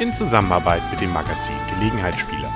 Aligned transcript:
In 0.00 0.14
Zusammenarbeit 0.14 0.82
mit 0.92 1.00
dem 1.00 1.12
Magazin 1.12 1.56
Gelegenheitsspieler. 1.74 2.48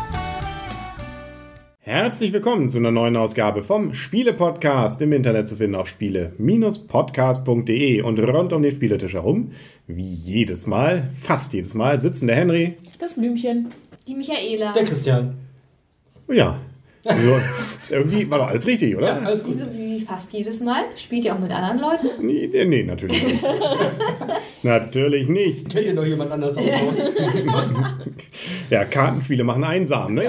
Herzlich 1.81 2.33
willkommen 2.33 2.69
zu 2.69 2.79
einer 2.79 2.93
neuen 2.93 3.17
Ausgabe 3.17 3.65
vom 3.65 3.93
Spiele-Podcast 3.93 5.03
im 5.03 5.13
Internet 5.13 5.49
zu 5.49 5.57
finden 5.57 5.75
auf 5.75 5.89
spiele-podcast.de 5.89 8.03
und 8.03 8.21
rund 8.21 8.53
um 8.53 8.63
den 8.63 8.71
Spieletisch 8.71 9.15
herum, 9.15 9.51
wie 9.89 10.15
jedes 10.15 10.69
Mal, 10.69 11.11
fast 11.19 11.55
jedes 11.55 11.75
Mal, 11.75 12.01
sitzen 12.01 12.29
der 12.29 12.37
Henry. 12.37 12.77
Das 13.01 13.15
Blümchen. 13.15 13.73
Die 14.07 14.15
Michaela. 14.15 14.73
Der 14.73 14.85
Christian. 14.85 15.35
Ja, 16.29 16.59
also, 17.07 17.41
irgendwie 17.89 18.29
war 18.29 18.39
doch 18.39 18.49
alles 18.49 18.67
richtig, 18.67 18.97
oder? 18.97 19.07
Ja, 19.07 19.19
alles 19.21 19.43
gut. 19.43 19.55
Wieso 19.55 19.73
wie 19.73 20.01
fast 20.01 20.33
jedes 20.33 20.61
Mal? 20.61 20.85
Spielt 20.97 21.25
ihr 21.25 21.35
auch 21.35 21.39
mit 21.39 21.53
anderen 21.53 21.79
Leuten? 21.79 22.27
Nee, 22.27 22.51
nee, 22.65 22.83
natürlich 22.83 23.23
nicht. 23.23 23.45
natürlich 24.65 25.29
nicht. 25.29 25.69
Kennt 25.69 25.87
ihr 25.87 25.95
noch 25.95 26.05
jemand 26.05 26.33
anders 26.33 26.57
auch? 26.57 26.63
Ja, 28.69 28.85
Kartenspiele 28.85 29.45
machen 29.45 29.63
einsam, 29.63 30.15
ne? 30.15 30.25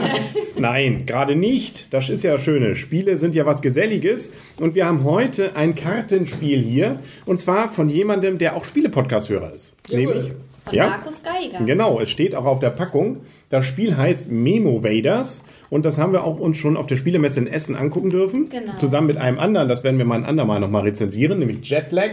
Nein, 0.57 1.07
gerade 1.07 1.35
nicht. 1.35 1.91
Das 1.91 2.09
ist 2.09 2.23
ja 2.23 2.33
das 2.33 2.43
Schöne. 2.43 2.75
Spiele 2.75 3.17
sind 3.17 3.33
ja 3.33 3.47
was 3.47 3.63
Geselliges. 3.63 4.31
Und 4.59 4.75
wir 4.75 4.85
haben 4.85 5.03
heute 5.03 5.55
ein 5.55 5.73
Kartenspiel 5.73 6.59
hier. 6.59 6.99
Und 7.25 7.39
zwar 7.39 7.69
von 7.69 7.89
jemandem, 7.89 8.37
der 8.37 8.55
auch 8.55 8.63
Spiele-Podcast-Hörer 8.63 9.53
ist. 9.53 9.75
Jawohl. 9.89 10.13
Nämlich. 10.13 10.33
Von 10.69 10.77
Markus 10.77 11.21
Geiger. 11.23 11.65
Genau, 11.65 11.99
es 11.99 12.09
steht 12.09 12.35
auch 12.35 12.45
auf 12.45 12.59
der 12.59 12.69
Packung. 12.69 13.21
Das 13.49 13.65
Spiel 13.65 13.97
heißt 13.97 14.31
Memo 14.31 14.83
Vaders. 14.83 15.43
Und 15.69 15.85
das 15.85 15.97
haben 15.97 16.13
wir 16.13 16.23
auch 16.23 16.39
uns 16.39 16.57
schon 16.57 16.77
auf 16.77 16.87
der 16.87 16.97
Spielemesse 16.97 17.39
in 17.39 17.47
Essen 17.47 17.75
angucken 17.75 18.09
dürfen. 18.09 18.49
Genau. 18.49 18.75
Zusammen 18.77 19.07
mit 19.07 19.17
einem 19.17 19.39
anderen, 19.39 19.67
das 19.67 19.83
werden 19.83 19.97
wir 19.97 20.05
mal 20.05 20.15
ein 20.15 20.25
andermal 20.25 20.59
nochmal 20.59 20.83
rezensieren, 20.83 21.39
nämlich 21.39 21.67
Jetlag. 21.69 22.11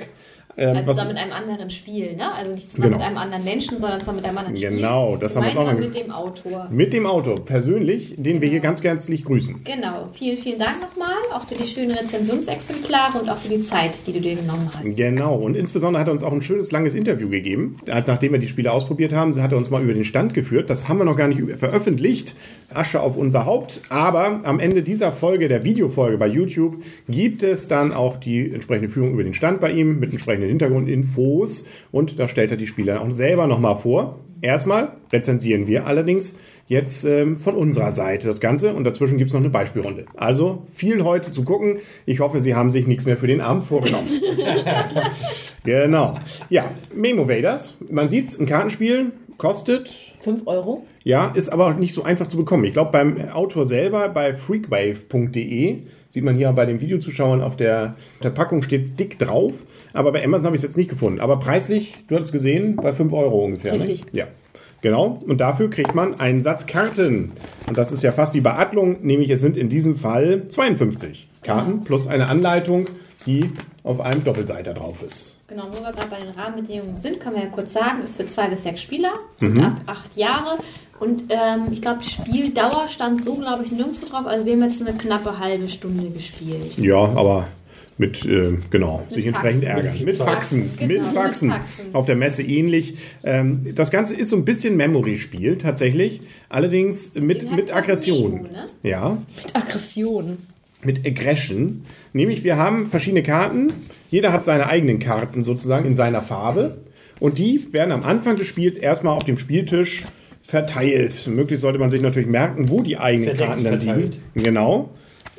Ähm, 0.56 0.76
Also 0.76 0.90
zusammen 0.92 1.08
mit 1.08 1.18
einem 1.18 1.32
anderen 1.32 1.70
Spiel, 1.70 2.14
ne? 2.16 2.32
Also 2.34 2.52
nicht 2.52 2.70
zusammen 2.70 2.92
Genau. 2.92 2.98
mit 2.98 3.06
einem 3.06 3.18
anderen 3.18 3.44
Menschen, 3.44 3.78
sondern 3.78 4.00
zusammen 4.00 4.16
mit 4.18 4.26
einem 4.26 4.38
anderen 4.38 4.56
Spiel. 4.56 4.70
Genau, 4.70 5.16
das 5.16 5.34
haben 5.36 5.42
wir 5.44 5.48
uns 5.50 5.58
auch 5.58 5.66
Gemeinsam 5.68 5.84
mit 5.92 5.96
dem 6.04 6.10
Autor. 6.12 6.68
mit 6.70 6.92
dem 6.92 7.06
Autor 7.06 7.44
persönlich, 7.44 8.14
den 8.18 8.40
wir 8.40 8.48
hier 8.48 8.60
ganz 8.60 8.82
herzlich 8.82 9.24
grüßen. 9.24 9.62
Genau. 9.64 10.06
Vielen, 10.12 10.36
vielen 10.36 10.58
Dank 10.58 10.76
nochmal, 10.80 11.14
auch 11.34 11.44
für 11.46 11.54
die 11.54 11.66
schönen 11.66 11.92
Rezensionsexemplare 11.92 13.18
und 13.18 13.28
auch 13.28 13.36
für 13.38 13.54
die 13.56 13.62
Zeit, 13.62 13.92
die 14.06 14.12
du 14.12 14.20
dir 14.20 14.36
genommen 14.36 14.68
hast. 14.74 14.96
Genau, 14.96 15.36
und 15.36 15.56
insbesondere 15.56 16.00
hat 16.00 16.08
er 16.08 16.12
uns 16.12 16.22
auch 16.22 16.32
ein 16.32 16.42
schönes 16.42 16.72
langes 16.72 16.94
Interview 16.94 17.28
gegeben. 17.28 17.76
Nachdem 17.86 18.32
wir 18.32 18.38
die 18.38 18.48
Spiele 18.48 18.72
ausprobiert 18.72 19.12
haben, 19.12 19.40
hat 19.42 19.52
er 19.52 19.58
uns 19.58 19.70
mal 19.70 19.82
über 19.82 19.94
den 19.94 20.04
Stand 20.04 20.34
geführt. 20.34 20.70
Das 20.70 20.88
haben 20.88 20.98
wir 20.98 21.04
noch 21.04 21.16
gar 21.16 21.28
nicht 21.28 21.40
veröffentlicht. 21.58 22.34
Asche 22.72 23.00
auf 23.00 23.16
unser 23.16 23.46
Haupt. 23.46 23.82
Aber 23.88 24.40
am 24.44 24.58
Ende 24.58 24.82
dieser 24.82 25.12
Folge, 25.12 25.48
der 25.48 25.64
Videofolge 25.64 26.18
bei 26.18 26.26
YouTube, 26.26 26.76
gibt 27.08 27.42
es 27.42 27.68
dann 27.68 27.92
auch 27.92 28.16
die 28.16 28.50
entsprechende 28.52 28.88
Führung 28.88 29.12
über 29.12 29.22
den 29.22 29.34
Stand 29.34 29.60
bei 29.60 29.70
ihm 29.70 30.00
mit 30.00 30.10
entsprechenden 30.12 30.43
Hintergrundinfos. 30.46 31.64
Und 31.92 32.18
da 32.18 32.28
stellt 32.28 32.50
er 32.50 32.56
die 32.56 32.66
Spiele 32.66 33.00
auch 33.00 33.10
selber 33.10 33.46
nochmal 33.46 33.76
vor. 33.76 34.20
Erstmal 34.42 34.92
rezensieren 35.12 35.66
wir 35.66 35.86
allerdings 35.86 36.36
jetzt 36.66 37.04
ähm, 37.04 37.38
von 37.38 37.54
unserer 37.54 37.92
Seite 37.92 38.26
das 38.26 38.40
Ganze 38.40 38.74
und 38.74 38.84
dazwischen 38.84 39.16
gibt 39.16 39.28
es 39.28 39.34
noch 39.34 39.40
eine 39.40 39.50
Beispielrunde. 39.50 40.06
Also 40.16 40.64
viel 40.72 41.02
heute 41.04 41.30
zu 41.30 41.44
gucken. 41.44 41.78
Ich 42.04 42.20
hoffe, 42.20 42.40
Sie 42.40 42.54
haben 42.54 42.70
sich 42.70 42.86
nichts 42.86 43.06
mehr 43.06 43.16
für 43.16 43.26
den 43.26 43.40
Abend 43.40 43.64
vorgenommen. 43.64 44.08
Genau. 45.64 46.18
Ja, 46.50 46.70
Memo 46.94 47.26
Vaders. 47.26 47.74
Man 47.90 48.10
sieht's, 48.10 48.38
ein 48.38 48.44
Kartenspiel 48.44 49.12
kostet, 49.38 49.90
5 50.20 50.46
Euro. 50.46 50.86
ja, 51.02 51.28
ist 51.34 51.48
aber 51.48 51.66
auch 51.66 51.76
nicht 51.76 51.94
so 51.94 52.02
einfach 52.02 52.28
zu 52.28 52.36
bekommen. 52.36 52.64
Ich 52.64 52.74
glaube, 52.74 52.92
beim 52.92 53.30
Autor 53.30 53.66
selber, 53.66 54.10
bei 54.10 54.34
freakwave.de, 54.34 55.78
sieht 56.10 56.24
man 56.24 56.36
hier 56.36 56.52
bei 56.52 56.66
den 56.66 56.80
Videozuschauern 56.80 57.42
auf 57.42 57.56
der, 57.56 57.96
der 58.22 58.30
Packung 58.30 58.62
steht 58.62 59.00
dick 59.00 59.18
drauf. 59.18 59.64
Aber 59.94 60.12
bei 60.12 60.22
Amazon 60.22 60.46
habe 60.46 60.56
ich 60.56 60.60
es 60.60 60.68
jetzt 60.68 60.76
nicht 60.76 60.90
gefunden. 60.90 61.20
Aber 61.20 61.38
preislich, 61.38 61.94
du 62.08 62.16
hattest 62.16 62.32
gesehen, 62.32 62.76
bei 62.76 62.92
5 62.92 63.12
Euro 63.12 63.44
ungefähr. 63.44 63.72
Richtig. 63.74 64.04
Ne? 64.12 64.20
Ja. 64.20 64.26
Genau. 64.82 65.22
Und 65.26 65.40
dafür 65.40 65.70
kriegt 65.70 65.94
man 65.94 66.20
einen 66.20 66.42
Satz 66.42 66.66
Karten. 66.66 67.32
Und 67.66 67.78
das 67.78 67.90
ist 67.90 68.02
ja 68.02 68.12
fast 68.12 68.34
wie 68.34 68.42
bei 68.42 68.52
Adlung, 68.54 68.98
nämlich 69.00 69.30
es 69.30 69.40
sind 69.40 69.56
in 69.56 69.70
diesem 69.70 69.96
Fall 69.96 70.46
52 70.48 71.26
Karten 71.42 71.84
plus 71.84 72.06
eine 72.06 72.28
Anleitung, 72.28 72.84
die 73.24 73.50
auf 73.82 74.00
einem 74.00 74.22
Doppelseiter 74.24 74.74
drauf 74.74 75.02
ist. 75.02 75.38
Genau, 75.48 75.64
wo 75.70 75.82
wir 75.82 75.92
gerade 75.92 76.08
bei 76.08 76.18
den 76.20 76.30
Rahmenbedingungen 76.30 76.96
sind, 76.96 77.20
können 77.20 77.36
wir 77.36 77.44
ja 77.44 77.48
kurz 77.48 77.72
sagen, 77.72 78.02
ist 78.02 78.16
für 78.16 78.26
zwei 78.26 78.48
bis 78.48 78.62
sechs 78.64 78.82
Spieler, 78.82 79.12
Mhm. 79.40 79.60
ab 79.62 79.76
acht 79.86 80.16
Jahre. 80.16 80.58
Und 81.00 81.24
ähm, 81.30 81.68
ich 81.70 81.80
glaube, 81.82 82.02
Spieldauer 82.02 82.88
stand 82.88 83.24
so, 83.24 83.36
glaube 83.36 83.64
ich, 83.64 83.72
nirgendwo 83.72 84.06
drauf. 84.06 84.26
Also 84.26 84.44
wir 84.46 84.52
haben 84.54 84.62
jetzt 84.64 84.80
eine 84.80 84.96
knappe 84.96 85.38
halbe 85.38 85.68
Stunde 85.68 86.08
gespielt. 86.10 86.78
Ja, 86.78 86.96
aber 86.98 87.46
mit, 87.96 88.24
äh, 88.26 88.52
genau, 88.70 89.04
sich 89.08 89.26
entsprechend 89.26 89.64
Faxen. 89.64 89.76
ärgern. 89.76 89.94
Mit 89.98 90.06
Mit 90.06 90.16
Faxen, 90.16 90.62
Faxen, 90.70 90.88
mit 90.88 90.96
genau, 91.02 91.08
Faxen. 91.12 91.48
mit 91.48 91.56
Faxen. 91.58 91.94
Auf 91.94 92.06
der 92.06 92.16
Messe 92.16 92.42
ähnlich. 92.42 92.96
Ähm, 93.22 93.66
das 93.74 93.90
Ganze 93.90 94.14
ist 94.16 94.30
so 94.30 94.36
ein 94.36 94.44
bisschen 94.44 94.76
Memory-Spiel 94.76 95.58
tatsächlich, 95.58 96.20
allerdings 96.48 97.14
mit, 97.14 97.42
heißt 97.44 97.52
mit 97.54 97.68
das 97.68 97.76
Aggression. 97.76 98.32
Memo, 98.34 98.48
ne? 98.48 98.66
Ja, 98.82 99.18
Mit 99.42 99.54
Aggression. 99.56 100.38
mit 100.82 101.06
Aggression. 101.06 101.82
Nämlich, 102.12 102.42
wir 102.44 102.56
haben 102.56 102.88
verschiedene 102.88 103.22
Karten. 103.22 103.72
Jeder 104.10 104.32
hat 104.32 104.44
seine 104.44 104.66
eigenen 104.68 104.98
Karten 104.98 105.42
sozusagen 105.42 105.86
in 105.86 105.96
seiner 105.96 106.20
Farbe. 106.20 106.78
Und 107.20 107.38
die 107.38 107.72
werden 107.72 107.92
am 107.92 108.02
Anfang 108.02 108.34
des 108.36 108.46
Spiels 108.48 108.76
erstmal 108.76 109.16
auf 109.16 109.24
dem 109.24 109.38
Spieltisch 109.38 110.04
verteilt. 110.42 111.26
Möglichst 111.28 111.62
sollte 111.62 111.78
man 111.78 111.88
sich 111.90 112.02
natürlich 112.02 112.28
merken, 112.28 112.68
wo 112.68 112.82
die 112.82 112.98
eigenen 112.98 113.28
Verdeckt 113.36 113.48
Karten 113.48 113.64
dann 113.64 113.80
verteilt. 113.80 114.20
liegen. 114.34 114.44
Genau. 114.44 114.90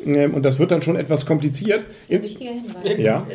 Ähm, 0.05 0.33
Und 0.33 0.43
das 0.43 0.59
wird 0.59 0.71
dann 0.71 0.81
schon 0.81 0.95
etwas 0.95 1.25
kompliziert. 1.25 1.83
Ein 2.09 2.23
wichtiger 2.23 2.51
Hinweis. 2.51 2.97
ja. 2.99 3.25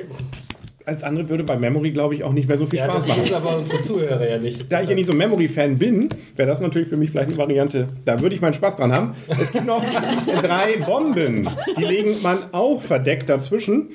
Als 0.87 1.05
andere 1.05 1.29
würde 1.29 1.45
bei 1.45 1.57
Memory, 1.57 1.91
glaube 1.91 2.15
ich, 2.15 2.25
auch 2.25 2.33
nicht 2.33 2.49
mehr 2.49 2.59
so 2.59 2.67
viel 2.67 2.79
Ja, 2.79 2.87
Spaß 2.87 3.07
das 3.07 3.17
wissen 3.17 3.31
machen. 3.33 3.47
aber 3.47 3.59
unsere 3.59 3.83
Zuhörer 3.83 4.29
ja 4.29 4.39
nicht. 4.39 4.73
Da 4.73 4.81
ich 4.81 4.89
ja 4.89 4.95
nicht 4.95 5.07
so 5.07 5.13
Memory-Fan 5.13 5.79
bin, 5.79 6.09
wäre 6.37 6.49
das 6.49 6.61
natürlich 6.61 6.89
für 6.89 6.97
mich 6.97 7.11
vielleicht 7.11 7.29
eine 7.29 7.37
Variante. 7.37 7.87
Da 8.07 8.21
würde 8.21 8.35
ich 8.35 8.41
meinen 8.41 8.55
Spaß 8.55 8.77
dran 8.77 8.91
haben. 8.91 9.15
Es 9.41 9.53
gibt 9.53 9.67
noch 9.67 9.85
drei 10.43 10.79
Bomben. 10.85 11.49
Die 11.79 11.85
legen 11.85 12.17
man 12.23 12.39
auch 12.53 12.81
verdeckt 12.81 13.29
dazwischen. 13.29 13.91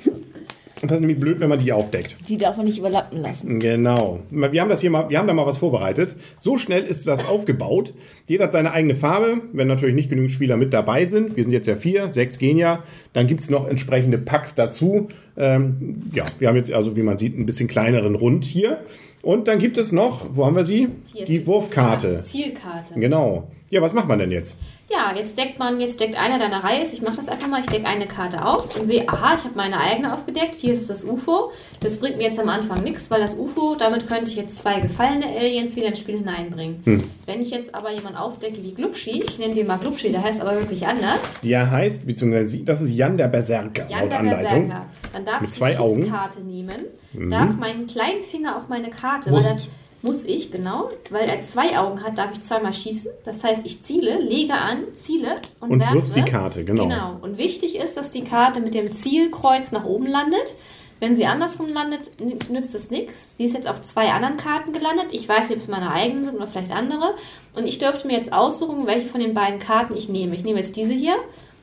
Und 0.86 0.92
das 0.92 0.98
ist 0.98 1.02
nämlich 1.02 1.20
blöd, 1.20 1.40
wenn 1.40 1.50
man 1.50 1.58
die 1.58 1.74
aufdeckt. 1.74 2.16
Die 2.30 2.38
darf 2.38 2.58
man 2.58 2.68
nicht 2.68 2.78
überlappen 2.78 3.20
lassen. 3.20 3.60
Genau. 3.60 4.20
Wir 4.30 4.62
haben 4.62 4.70
das 4.70 4.82
hier 4.82 4.92
mal, 4.92 5.10
wir 5.10 5.18
haben 5.18 5.26
da 5.26 5.34
mal 5.34 5.48
was 5.48 5.58
vorbereitet. 5.58 6.16
So 6.38 6.60
schnell 6.60 6.84
ist 6.84 7.08
das 7.08 7.28
aufgebaut. 7.28 7.96
Jeder 8.28 8.44
hat 8.44 8.54
seine 8.54 8.72
eigene 8.72 8.94
Farbe. 8.94 9.42
Wenn 9.52 9.68
natürlich 9.68 9.96
nicht 9.96 10.12
genügend 10.12 10.32
Spieler 10.32 10.58
mit 10.58 10.74
dabei 10.74 11.06
sind, 11.06 11.36
wir 11.38 11.44
sind 11.44 11.54
jetzt 11.54 11.66
ja 11.66 11.76
vier, 11.76 12.12
sechs 12.12 12.38
gehen 12.38 12.58
ja, 12.58 12.84
dann 13.14 13.26
gibt's 13.26 13.50
noch 13.50 13.68
entsprechende 13.68 14.20
Packs 14.20 14.54
dazu. 14.54 15.08
Ähm, 15.38 16.04
ja, 16.14 16.24
wir 16.38 16.50
haben 16.50 16.56
jetzt 16.56 16.72
also, 16.72 16.96
wie 16.96 17.02
man 17.02 17.18
sieht, 17.18 17.36
ein 17.36 17.48
bisschen 17.48 17.68
kleineren 17.68 18.14
Rund 18.14 18.46
hier. 18.46 18.78
Und 19.24 19.48
dann 19.48 19.58
gibt 19.58 19.80
es 19.80 19.92
noch, 19.92 20.28
wo 20.36 20.46
haben 20.46 20.56
wir 20.56 20.66
sie? 20.66 20.90
Hier 21.12 21.24
ist 21.24 21.30
Die 21.30 21.48
Wurfkarte. 21.48 22.22
Zielkarte. 22.22 22.94
Genau. 22.94 23.48
Ja, 23.72 23.82
was 23.82 23.96
macht 23.96 24.08
man 24.08 24.20
denn 24.20 24.30
jetzt? 24.30 24.56
Ja, 24.96 25.14
jetzt 25.14 25.38
deckt 25.38 25.60
man, 25.60 25.82
jetzt 25.82 26.00
deckt 26.00 26.18
einer 26.18 26.40
deiner 26.40 26.64
Reihe 26.64 26.82
ist. 26.82 26.94
Ich 26.94 27.02
mache 27.02 27.18
das 27.18 27.28
einfach 27.28 27.50
mal. 27.50 27.60
Ich 27.60 27.66
decke 27.68 27.86
eine 27.86 28.08
Karte 28.08 28.46
auf 28.46 28.80
und 28.80 28.88
sehe, 28.88 29.08
aha, 29.10 29.36
ich 29.36 29.44
habe 29.44 29.56
meine 29.56 29.78
eigene 29.78 30.14
aufgedeckt. 30.14 30.56
Hier 30.56 30.72
ist 30.72 30.90
das 30.90 31.04
UFO. 31.04 31.52
Das 31.82 32.00
bringt 32.00 32.18
mir 32.18 32.24
jetzt 32.24 32.40
am 32.40 32.48
Anfang 32.48 32.82
nichts, 32.84 33.12
weil 33.12 33.20
das 33.20 33.34
UFO, 33.34 33.76
damit 33.78 34.08
könnte 34.08 34.32
ich 34.32 34.38
jetzt 34.38 34.58
zwei 34.58 34.80
gefallene 34.80 35.26
Aliens 35.26 35.76
wieder 35.76 35.88
ins 35.88 36.00
Spiel 36.00 36.20
hineinbringen. 36.20 36.82
Hm. 36.86 37.04
Wenn 37.26 37.42
ich 37.42 37.50
jetzt 37.50 37.76
aber 37.76 37.92
jemanden 37.92 38.18
aufdecke 38.18 38.64
wie 38.64 38.74
Glubschi, 38.74 39.22
ich 39.22 39.38
nenne 39.38 39.54
den 39.54 39.68
mal 39.68 39.78
Glubschi, 39.78 40.12
der 40.12 40.24
heißt 40.24 40.40
aber 40.40 40.56
wirklich 40.56 40.88
anders. 40.88 41.20
Der 41.44 41.70
heißt, 41.70 42.08
beziehungsweise 42.08 42.60
das 42.60 42.82
ist 42.82 42.92
Jan 42.92 43.18
der 43.18 43.28
Berserker, 43.28 43.88
Jan 43.90 44.02
laut 44.02 44.12
der 44.12 44.20
Anleitung. 44.20 44.68
Berserker. 44.70 44.86
Dann 45.14 45.26
darf 45.26 45.42
Mit 45.42 45.50
ich 45.50 45.56
zwei 45.56 45.72
die 45.72 45.78
Augen. 45.78 46.00
Mhm. 46.00 46.04
Schießkarte 46.04 46.42
nehmen, 46.42 46.86
darf 47.30 47.56
meinen 47.58 47.88
kleinen 47.88 48.22
Finger 48.22 48.58
auf 48.58 48.70
meine 48.70 48.90
Karte, 48.90 49.30
Musst. 49.30 49.46
weil 49.46 49.56
er, 49.56 49.62
muss 50.06 50.24
ich, 50.24 50.52
genau, 50.52 50.90
weil 51.10 51.28
er 51.28 51.42
zwei 51.42 51.78
Augen 51.78 52.04
hat, 52.04 52.18
darf 52.18 52.30
ich 52.34 52.42
zweimal 52.42 52.74
schießen. 52.74 53.12
Das 53.26 53.44
heißt, 53.44 53.66
ich 53.66 53.82
ziele, 53.82 54.20
lege 54.20 54.54
an, 54.54 54.84
ziele 54.94 55.36
und, 55.60 55.72
Und 55.72 55.80
werfe. 55.80 55.96
wirfst 55.96 56.16
die 56.16 56.22
Karte, 56.24 56.64
genau. 56.64 56.84
Genau. 56.84 57.18
Und 57.22 57.38
wichtig 57.38 57.76
ist, 57.76 57.98
dass 57.98 58.10
die 58.12 58.24
Karte 58.24 58.60
mit 58.62 58.74
dem 58.74 58.92
Zielkreuz 58.92 59.72
nach 59.72 59.86
oben 59.86 60.08
landet. 60.08 60.56
Wenn 61.02 61.16
sie 61.18 61.26
andersrum 61.26 61.68
landet, 61.74 62.10
nützt 62.50 62.74
es 62.74 62.90
nichts. 62.90 63.36
Die 63.38 63.44
ist 63.44 63.54
jetzt 63.54 63.68
auf 63.68 63.82
zwei 63.82 64.12
anderen 64.12 64.38
Karten 64.38 64.72
gelandet. 64.72 65.08
Ich 65.12 65.28
weiß 65.28 65.50
nicht, 65.50 65.58
ob 65.58 65.64
es 65.64 65.68
meine 65.68 65.92
eigenen 65.92 66.24
sind 66.24 66.36
oder 66.38 66.48
vielleicht 66.48 66.72
andere. 66.72 67.16
Und 67.54 67.68
ich 67.68 67.80
dürfte 67.80 68.08
mir 68.08 68.14
jetzt 68.14 68.32
aussuchen, 68.32 68.88
welche 68.88 69.08
von 69.08 69.20
den 69.20 69.34
beiden 69.34 69.60
Karten 69.60 69.96
ich 69.98 70.08
nehme. 70.08 70.36
Ich 70.36 70.44
nehme 70.46 70.60
jetzt 70.60 70.78
diese 70.78 70.94
hier. 70.94 71.16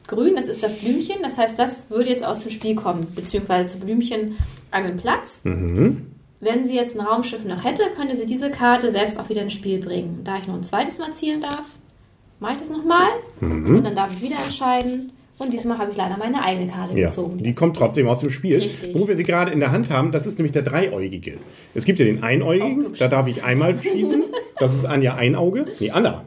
Grün, 0.06 0.36
das 0.36 0.48
ist 0.48 0.62
das 0.62 0.74
Blümchen. 0.78 1.16
Das 1.22 1.38
heißt, 1.38 1.58
das 1.58 1.88
würde 1.88 2.10
jetzt 2.10 2.24
aus 2.24 2.40
dem 2.40 2.50
Spiel 2.50 2.74
kommen. 2.74 3.06
Beziehungsweise 3.14 3.68
zu 3.68 3.78
Blümchen 3.78 4.36
an 4.70 4.82
den 4.84 4.96
Platz. 4.98 5.40
Wenn 6.44 6.64
sie 6.64 6.74
jetzt 6.74 6.98
ein 6.98 7.06
Raumschiff 7.06 7.44
noch 7.44 7.64
hätte, 7.64 7.84
könnte 7.96 8.16
sie 8.16 8.26
diese 8.26 8.50
Karte 8.50 8.90
selbst 8.90 9.16
auch 9.18 9.28
wieder 9.28 9.42
ins 9.42 9.52
Spiel 9.52 9.78
bringen. 9.78 10.22
Da 10.24 10.38
ich 10.38 10.48
noch 10.48 10.56
ein 10.56 10.64
zweites 10.64 10.98
Mal 10.98 11.12
zielen 11.12 11.40
darf, 11.40 11.64
mache 12.40 12.54
ich 12.54 12.58
das 12.58 12.68
nochmal. 12.70 13.06
Und 13.40 13.84
dann 13.84 13.94
darf 13.94 14.12
ich 14.12 14.22
wieder 14.22 14.36
entscheiden. 14.44 15.12
Und 15.38 15.52
diesmal 15.52 15.78
habe 15.78 15.92
ich 15.92 15.96
leider 15.96 16.16
meine 16.18 16.42
eigene 16.42 16.70
Karte 16.70 16.98
Ja, 16.98 17.06
gezogen. 17.06 17.38
die 17.38 17.52
kommt 17.54 17.76
trotzdem 17.76 18.08
aus 18.08 18.20
dem 18.20 18.30
Spiel. 18.30 18.58
Richtig. 18.60 18.92
Wo 18.94 19.06
wir 19.06 19.16
sie 19.16 19.22
gerade 19.22 19.52
in 19.52 19.60
der 19.60 19.70
Hand 19.70 19.90
haben, 19.90 20.10
das 20.12 20.26
ist 20.26 20.38
nämlich 20.38 20.52
der 20.52 20.62
Dreieugige. 20.62 21.38
Es 21.74 21.84
gibt 21.84 22.00
ja 22.00 22.04
den 22.04 22.22
Einäugigen, 22.24 22.80
klug. 22.80 22.98
da 22.98 23.06
darf 23.08 23.28
ich 23.28 23.44
einmal 23.44 23.76
schießen. 23.80 24.24
Das 24.58 24.74
ist 24.74 24.84
Anja 24.84 25.14
Einauge. 25.14 25.66
Nee, 25.80 25.90
Anna. 25.90 26.24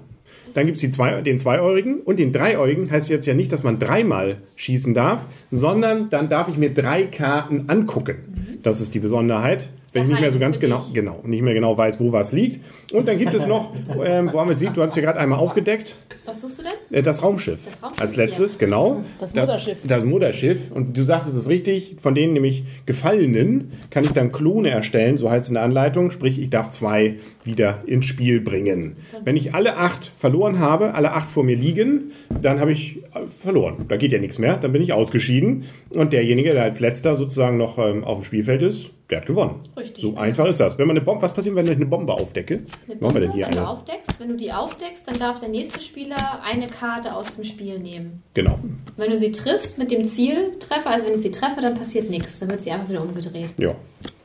Dann 0.53 0.65
gibt's 0.65 0.79
die 0.81 0.89
zwei, 0.89 1.21
den 1.21 1.37
Zweieurigen 1.39 1.99
und 2.01 2.17
den 2.19 2.31
Dreieurigen 2.31 2.89
heißt 2.89 3.09
jetzt 3.09 3.25
ja 3.25 3.33
nicht, 3.33 3.51
dass 3.51 3.63
man 3.63 3.79
dreimal 3.79 4.37
schießen 4.55 4.93
darf, 4.93 5.25
sondern 5.51 6.09
dann 6.09 6.29
darf 6.29 6.47
ich 6.47 6.55
mir 6.57 6.73
drei 6.73 7.03
Karten 7.03 7.65
angucken. 7.67 8.59
Das 8.63 8.79
ist 8.79 8.95
die 8.95 8.99
Besonderheit. 8.99 9.69
Wenn 9.95 10.03
ich 10.03 10.09
nicht 10.09 10.21
mehr 10.21 10.31
so 10.31 10.39
ganz 10.39 10.59
genau, 10.59 10.77
dich. 10.77 10.93
genau, 10.93 11.19
nicht 11.23 11.41
mehr 11.41 11.53
genau 11.53 11.77
weiß, 11.77 11.99
wo 11.99 12.11
was 12.11 12.31
liegt. 12.31 12.59
Und 12.93 13.07
dann 13.07 13.17
gibt 13.17 13.33
es 13.33 13.47
noch, 13.47 13.73
ähm, 14.05 14.29
wo 14.31 14.39
haben 14.39 14.49
wir 14.49 14.57
sieht, 14.57 14.75
du 14.77 14.81
hast 14.83 14.95
ja 14.95 15.01
gerade 15.01 15.19
einmal 15.19 15.39
aufgedeckt, 15.39 15.95
Was 16.25 16.41
suchst 16.41 16.59
du 16.59 16.63
denn? 16.63 16.71
äh, 16.97 17.01
das 17.01 17.23
Raumschiff. 17.23 17.59
Das 17.65 17.81
Raumschiff, 17.81 18.01
Als 18.01 18.15
letztes, 18.15 18.57
genau. 18.59 19.03
Das 19.19 19.33
Mutterschiff. 19.33 19.77
Das, 19.83 19.99
das 19.99 20.05
Mutterschiff. 20.05 20.71
Und 20.71 20.97
du 20.97 21.03
sagst, 21.03 21.27
es 21.27 21.33
ist 21.35 21.49
richtig, 21.49 21.95
von 22.01 22.13
denen 22.13 22.33
nämlich 22.33 22.63
Gefallenen 22.85 23.71
kann 23.89 24.03
ich 24.03 24.11
dann 24.11 24.31
Klone 24.31 24.69
erstellen, 24.69 25.17
so 25.17 25.29
heißt 25.29 25.45
es 25.45 25.49
in 25.49 25.55
der 25.55 25.63
Anleitung. 25.63 26.11
Sprich, 26.11 26.39
ich 26.41 26.49
darf 26.49 26.69
zwei 26.69 27.15
wieder 27.43 27.81
ins 27.85 28.05
Spiel 28.05 28.41
bringen. 28.41 28.97
Wenn 29.23 29.37
ich 29.37 29.53
alle 29.53 29.77
acht 29.77 30.11
verloren 30.17 30.59
habe, 30.59 30.93
alle 30.93 31.11
acht 31.13 31.29
vor 31.29 31.43
mir 31.43 31.55
liegen, 31.55 32.11
dann 32.41 32.59
habe 32.59 32.71
ich 32.71 32.97
äh, 33.13 33.27
verloren. 33.27 33.85
Da 33.87 33.97
geht 33.97 34.11
ja 34.11 34.19
nichts 34.19 34.39
mehr, 34.39 34.57
dann 34.57 34.71
bin 34.73 34.81
ich 34.81 34.93
ausgeschieden. 34.93 35.63
Und 35.89 36.13
derjenige, 36.13 36.53
der 36.53 36.63
als 36.63 36.79
letzter 36.79 37.15
sozusagen 37.15 37.57
noch 37.57 37.77
ähm, 37.77 38.03
auf 38.03 38.17
dem 38.19 38.23
Spielfeld 38.25 38.61
ist, 38.61 38.89
der 39.09 39.19
hat 39.19 39.27
gewonnen. 39.27 39.61
Richtig. 39.77 40.01
So 40.03 40.15
einfach 40.17 40.47
ist 40.47 40.59
das. 40.59 40.77
Wenn 40.77 40.87
man 40.87 40.95
eine 40.97 41.05
Bombe, 41.05 41.21
was 41.21 41.33
passiert, 41.33 41.55
wenn 41.55 41.65
ich 41.65 41.73
eine 41.75 41.85
Bombe 41.85 42.11
aufdecke? 42.13 42.63
Eine 42.87 42.95
Machen 42.99 43.13
wir 43.13 43.21
denn 43.21 43.29
Bombe, 43.29 43.33
hier 43.35 43.45
wenn 43.47 43.51
du 43.51 43.57
eine? 43.59 43.69
aufdeckst. 43.69 44.19
Wenn 44.19 44.29
du 44.29 44.35
die 44.35 44.51
aufdeckst, 44.51 45.07
dann 45.07 45.19
darf 45.19 45.39
der 45.39 45.49
nächste 45.49 45.79
Spieler 45.79 46.41
eine 46.43 46.67
Karte 46.67 47.15
aus 47.15 47.35
dem 47.35 47.43
Spiel 47.43 47.77
nehmen. 47.79 48.23
Genau. 48.33 48.59
Wenn 48.97 49.11
du 49.11 49.17
sie 49.17 49.31
triffst 49.31 49.77
mit 49.77 49.91
dem 49.91 50.05
Zieltreffer, 50.05 50.89
also 50.89 51.05
wenn 51.07 51.13
ich 51.13 51.21
sie 51.21 51.31
treffe, 51.31 51.61
dann 51.61 51.75
passiert 51.77 52.09
nichts. 52.09 52.39
Dann 52.39 52.49
wird 52.49 52.61
sie 52.61 52.71
einfach 52.71 52.89
wieder 52.89 53.01
umgedreht. 53.01 53.53
Ja, 53.57 53.75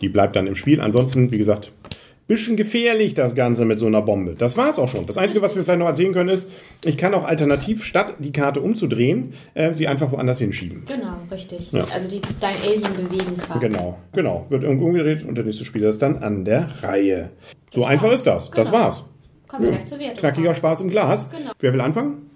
die 0.00 0.08
bleibt 0.08 0.34
dann 0.36 0.46
im 0.46 0.56
Spiel. 0.56 0.80
Ansonsten, 0.80 1.30
wie 1.30 1.38
gesagt, 1.38 1.72
bisschen 2.30 2.56
gefährlich 2.56 3.14
das 3.14 3.34
Ganze 3.34 3.64
mit 3.64 3.80
so 3.80 3.86
einer 3.86 4.02
Bombe. 4.02 4.36
Das 4.38 4.56
war's 4.56 4.78
auch 4.78 4.88
schon. 4.88 5.04
Das 5.04 5.18
Einzige, 5.18 5.42
was 5.42 5.56
wir 5.56 5.64
vielleicht 5.64 5.80
noch 5.80 5.88
erzählen 5.88 6.12
können, 6.12 6.28
ist, 6.28 6.48
ich 6.84 6.96
kann 6.96 7.12
auch 7.12 7.24
alternativ, 7.24 7.82
statt 7.82 8.14
die 8.20 8.30
Karte 8.30 8.60
umzudrehen, 8.60 9.32
äh, 9.54 9.74
sie 9.74 9.88
einfach 9.88 10.12
woanders 10.12 10.38
hinschieben. 10.38 10.84
Genau, 10.86 11.14
richtig. 11.28 11.72
Ja. 11.72 11.84
Also 11.92 12.08
die, 12.08 12.20
dein 12.40 12.54
Alien 12.62 12.82
bewegen 12.82 13.36
quasi. 13.36 13.58
Genau, 13.58 13.98
genau. 14.12 14.46
Wird 14.48 14.62
irgendwo 14.62 14.86
umgedreht 14.86 15.24
und 15.26 15.34
der 15.34 15.44
nächste 15.44 15.64
Spieler 15.64 15.88
ist 15.88 16.00
dann 16.02 16.18
an 16.18 16.44
der 16.44 16.68
Reihe. 16.82 17.30
So 17.70 17.84
einfach 17.84 18.12
ist 18.12 18.28
das. 18.28 18.48
Das 18.52 18.70
Genau. 18.70 18.80
war's. 18.84 19.04
Kommen 19.48 19.64
wir 19.64 19.70
gleich 19.72 19.86
zur 19.86 19.98
Wertung. 19.98 20.18
Knackiger 20.20 20.54
Spaß 20.54 20.82
im 20.82 20.90
Glas. 20.90 21.30
Genau. 21.32 21.50
Wer 21.58 21.72
will 21.72 21.80
anfangen? 21.80 22.29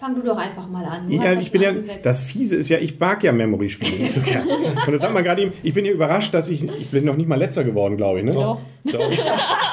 Fang 0.00 0.14
du 0.14 0.22
doch 0.22 0.38
einfach 0.38 0.66
mal 0.66 0.82
an. 0.82 1.10
Du 1.10 1.14
Ja, 1.16 1.34
ich 1.34 1.52
bin 1.52 1.60
ja, 1.60 1.68
angesetzt. 1.68 2.06
das 2.06 2.20
Fiese 2.20 2.56
ist 2.56 2.70
ja, 2.70 2.78
ich 2.78 2.98
mag 2.98 3.22
ja 3.22 3.32
Memory-Spiele 3.32 4.02
nicht 4.02 4.12
so 4.12 4.22
gern. 4.22 4.46
Und 4.48 4.92
das 4.92 5.02
sagt 5.02 5.12
man 5.12 5.22
gerade 5.22 5.42
eben, 5.42 5.52
ich 5.62 5.74
bin 5.74 5.84
ja 5.84 5.92
überrascht, 5.92 6.32
dass 6.32 6.48
ich, 6.48 6.64
ich 6.64 6.88
bin 6.88 7.04
noch 7.04 7.16
nicht 7.16 7.28
mal 7.28 7.38
letzter 7.38 7.64
geworden, 7.64 7.98
glaube 7.98 8.20
ich, 8.20 8.24
ne? 8.24 8.32
Doch. 8.32 8.60
Doch. 8.90 9.12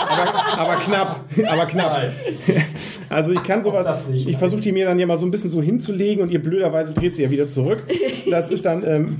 Aber, 0.10 0.60
aber 0.60 0.76
knapp, 0.82 1.26
aber 1.50 1.66
knapp. 1.66 1.92
Nein. 2.02 2.12
Also 3.10 3.32
ich 3.32 3.44
kann 3.44 3.64
sowas, 3.64 4.08
nicht, 4.08 4.28
ich 4.28 4.38
versuche 4.38 4.60
die 4.60 4.74
mir 4.74 4.86
dann 4.86 5.00
ja 5.00 5.06
mal 5.06 5.18
so 5.18 5.26
ein 5.26 5.32
bisschen 5.32 5.50
so 5.50 5.62
hinzulegen 5.62 6.22
und 6.22 6.30
ihr 6.30 6.44
blöderweise 6.44 6.94
dreht 6.94 7.16
sie 7.16 7.24
ja 7.24 7.32
wieder 7.32 7.48
zurück. 7.48 7.84
Das 8.30 8.52
ist 8.52 8.66
dann 8.66 8.84
ähm, 8.86 9.18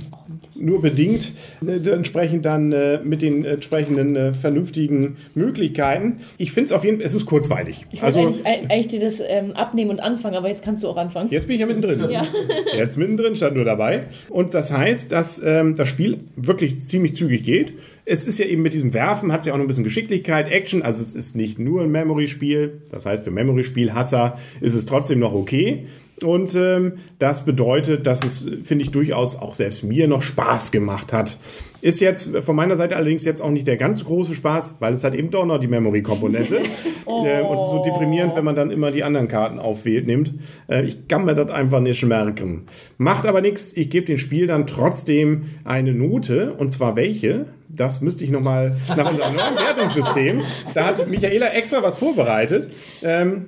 nur 0.60 0.80
bedingt 0.80 1.32
äh, 1.66 1.90
entsprechend 1.90 2.44
dann 2.44 2.72
äh, 2.72 3.00
mit 3.02 3.22
den 3.22 3.44
entsprechenden 3.44 4.16
äh, 4.16 4.32
vernünftigen 4.32 5.16
Möglichkeiten. 5.34 6.18
Ich 6.36 6.52
finde 6.52 6.66
es 6.66 6.72
auf 6.72 6.84
jeden 6.84 6.98
Fall, 6.98 7.06
es 7.06 7.14
ist 7.14 7.26
kurzweilig. 7.26 7.86
Ich 7.92 8.02
Also 8.02 8.20
eigentlich, 8.20 8.46
eigentlich 8.46 8.88
dir 8.88 9.00
das 9.00 9.20
ähm, 9.26 9.52
abnehmen 9.52 9.90
und 9.90 10.00
anfangen, 10.00 10.36
aber 10.36 10.48
jetzt 10.48 10.64
kannst 10.64 10.82
du 10.82 10.88
auch 10.88 10.96
anfangen. 10.96 11.30
Jetzt 11.30 11.46
bin 11.46 11.54
ich 11.54 11.60
ja 11.60 11.66
mittendrin. 11.66 12.10
Ja. 12.10 12.26
Jetzt 12.76 12.96
mittendrin 12.96 13.36
stand 13.36 13.56
nur 13.56 13.64
dabei. 13.64 14.06
Und 14.28 14.54
das 14.54 14.72
heißt, 14.72 15.12
dass 15.12 15.42
ähm, 15.42 15.76
das 15.76 15.88
Spiel 15.88 16.18
wirklich 16.36 16.80
ziemlich 16.80 17.14
zügig 17.14 17.42
geht. 17.42 17.72
Es 18.04 18.26
ist 18.26 18.38
ja 18.38 18.46
eben 18.46 18.62
mit 18.62 18.74
diesem 18.74 18.94
Werfen, 18.94 19.32
hat 19.32 19.40
es 19.40 19.46
ja 19.46 19.52
auch 19.52 19.58
noch 19.58 19.64
ein 19.64 19.68
bisschen 19.68 19.84
Geschicklichkeit, 19.84 20.50
Action. 20.50 20.82
Also 20.82 21.02
es 21.02 21.14
ist 21.14 21.36
nicht 21.36 21.58
nur 21.58 21.82
ein 21.82 21.90
Memory-Spiel. 21.90 22.82
Das 22.90 23.06
heißt, 23.06 23.24
für 23.24 23.30
Memory-Spiel-Hasser 23.30 24.38
ist 24.60 24.74
es 24.74 24.86
trotzdem 24.86 25.18
noch 25.18 25.34
okay. 25.34 25.86
Und 26.22 26.54
ähm, 26.54 26.94
das 27.18 27.44
bedeutet, 27.44 28.06
dass 28.06 28.24
es, 28.24 28.46
finde 28.62 28.84
ich, 28.84 28.90
durchaus 28.90 29.36
auch 29.36 29.54
selbst 29.54 29.84
mir 29.84 30.08
noch 30.08 30.22
Spaß 30.22 30.70
gemacht 30.70 31.12
hat. 31.12 31.38
Ist 31.80 32.00
jetzt 32.00 32.36
von 32.38 32.56
meiner 32.56 32.74
Seite 32.74 32.96
allerdings 32.96 33.24
jetzt 33.24 33.40
auch 33.40 33.50
nicht 33.50 33.66
der 33.68 33.76
ganz 33.76 34.04
große 34.04 34.34
Spaß, 34.34 34.76
weil 34.80 34.94
es 34.94 35.04
hat 35.04 35.14
eben 35.14 35.30
doch 35.30 35.46
noch 35.46 35.58
die 35.58 35.68
Memory-Komponente. 35.68 36.56
äh, 37.06 37.42
und 37.42 37.56
es 37.56 37.62
ist 37.62 37.70
so 37.70 37.82
deprimierend, 37.84 38.34
wenn 38.34 38.44
man 38.44 38.56
dann 38.56 38.70
immer 38.70 38.90
die 38.90 39.04
anderen 39.04 39.28
Karten 39.28 39.60
aufwählt, 39.60 40.06
nimmt. 40.06 40.34
Äh, 40.68 40.84
ich 40.84 41.06
kann 41.06 41.24
mir 41.24 41.34
das 41.34 41.50
einfach 41.50 41.80
nicht 41.80 42.04
merken. 42.04 42.66
Macht 42.96 43.26
aber 43.26 43.40
nichts. 43.40 43.76
Ich 43.76 43.90
gebe 43.90 44.06
dem 44.06 44.18
Spiel 44.18 44.48
dann 44.48 44.66
trotzdem 44.66 45.44
eine 45.64 45.94
Note. 45.94 46.54
Und 46.54 46.72
zwar 46.72 46.96
welche? 46.96 47.46
Das 47.70 48.00
müsste 48.00 48.24
ich 48.24 48.30
nochmal 48.30 48.76
nach 48.96 49.10
unserem 49.10 49.36
neuen 49.36 49.54
Wertungssystem. 49.56 50.42
Da 50.74 50.86
hat 50.86 51.06
Michaela 51.08 51.48
extra 51.48 51.82
was 51.82 51.98
vorbereitet. 51.98 52.70
Ähm, 53.02 53.46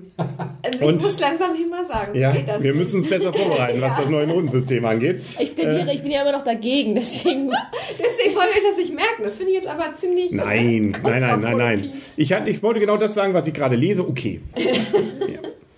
Also 0.62 0.84
Und- 0.86 0.96
ich 0.98 1.02
muss 1.02 1.18
langsam 1.18 1.52
nicht 1.54 1.70
mal 1.70 1.82
sagen. 1.84 2.12
so 2.12 2.20
ja, 2.20 2.30
geht 2.32 2.46
das 2.46 2.62
wir 2.62 2.72
nicht. 2.72 2.78
müssen 2.78 2.96
uns 2.96 3.08
besser 3.08 3.32
vorbereiten, 3.32 3.80
was 3.80 3.96
das 3.98 4.08
neue 4.10 4.26
Notensystem 4.26 4.84
angeht. 4.84 5.22
Ich 5.38 5.54
plädiere, 5.56 5.90
ich 5.94 6.02
bin 6.02 6.10
ja 6.10 6.20
immer 6.20 6.32
noch 6.32 6.44
dagegen, 6.44 6.94
deswegen. 6.94 7.50
Deswegen 7.98 8.34
wollen 8.36 8.48
wir 8.50 8.56
euch 8.56 8.68
das 8.68 8.76
nicht 8.76 8.94
merken. 8.94 9.22
Das 9.24 9.36
finde 9.38 9.52
ich 9.52 9.58
jetzt 9.58 9.68
aber 9.68 9.94
ziemlich. 9.94 10.30
Nein, 10.32 10.94
nein, 11.02 11.20
nein, 11.20 11.40
nein, 11.40 11.56
nein. 11.56 11.92
Ich, 12.16 12.32
hatte, 12.32 12.50
ich 12.50 12.62
wollte 12.62 12.78
genau 12.80 12.96
das 12.98 13.14
sagen, 13.14 13.32
was 13.34 13.46
ich 13.46 13.54
gerade 13.54 13.76
lese. 13.76 14.06
Okay. 14.06 14.40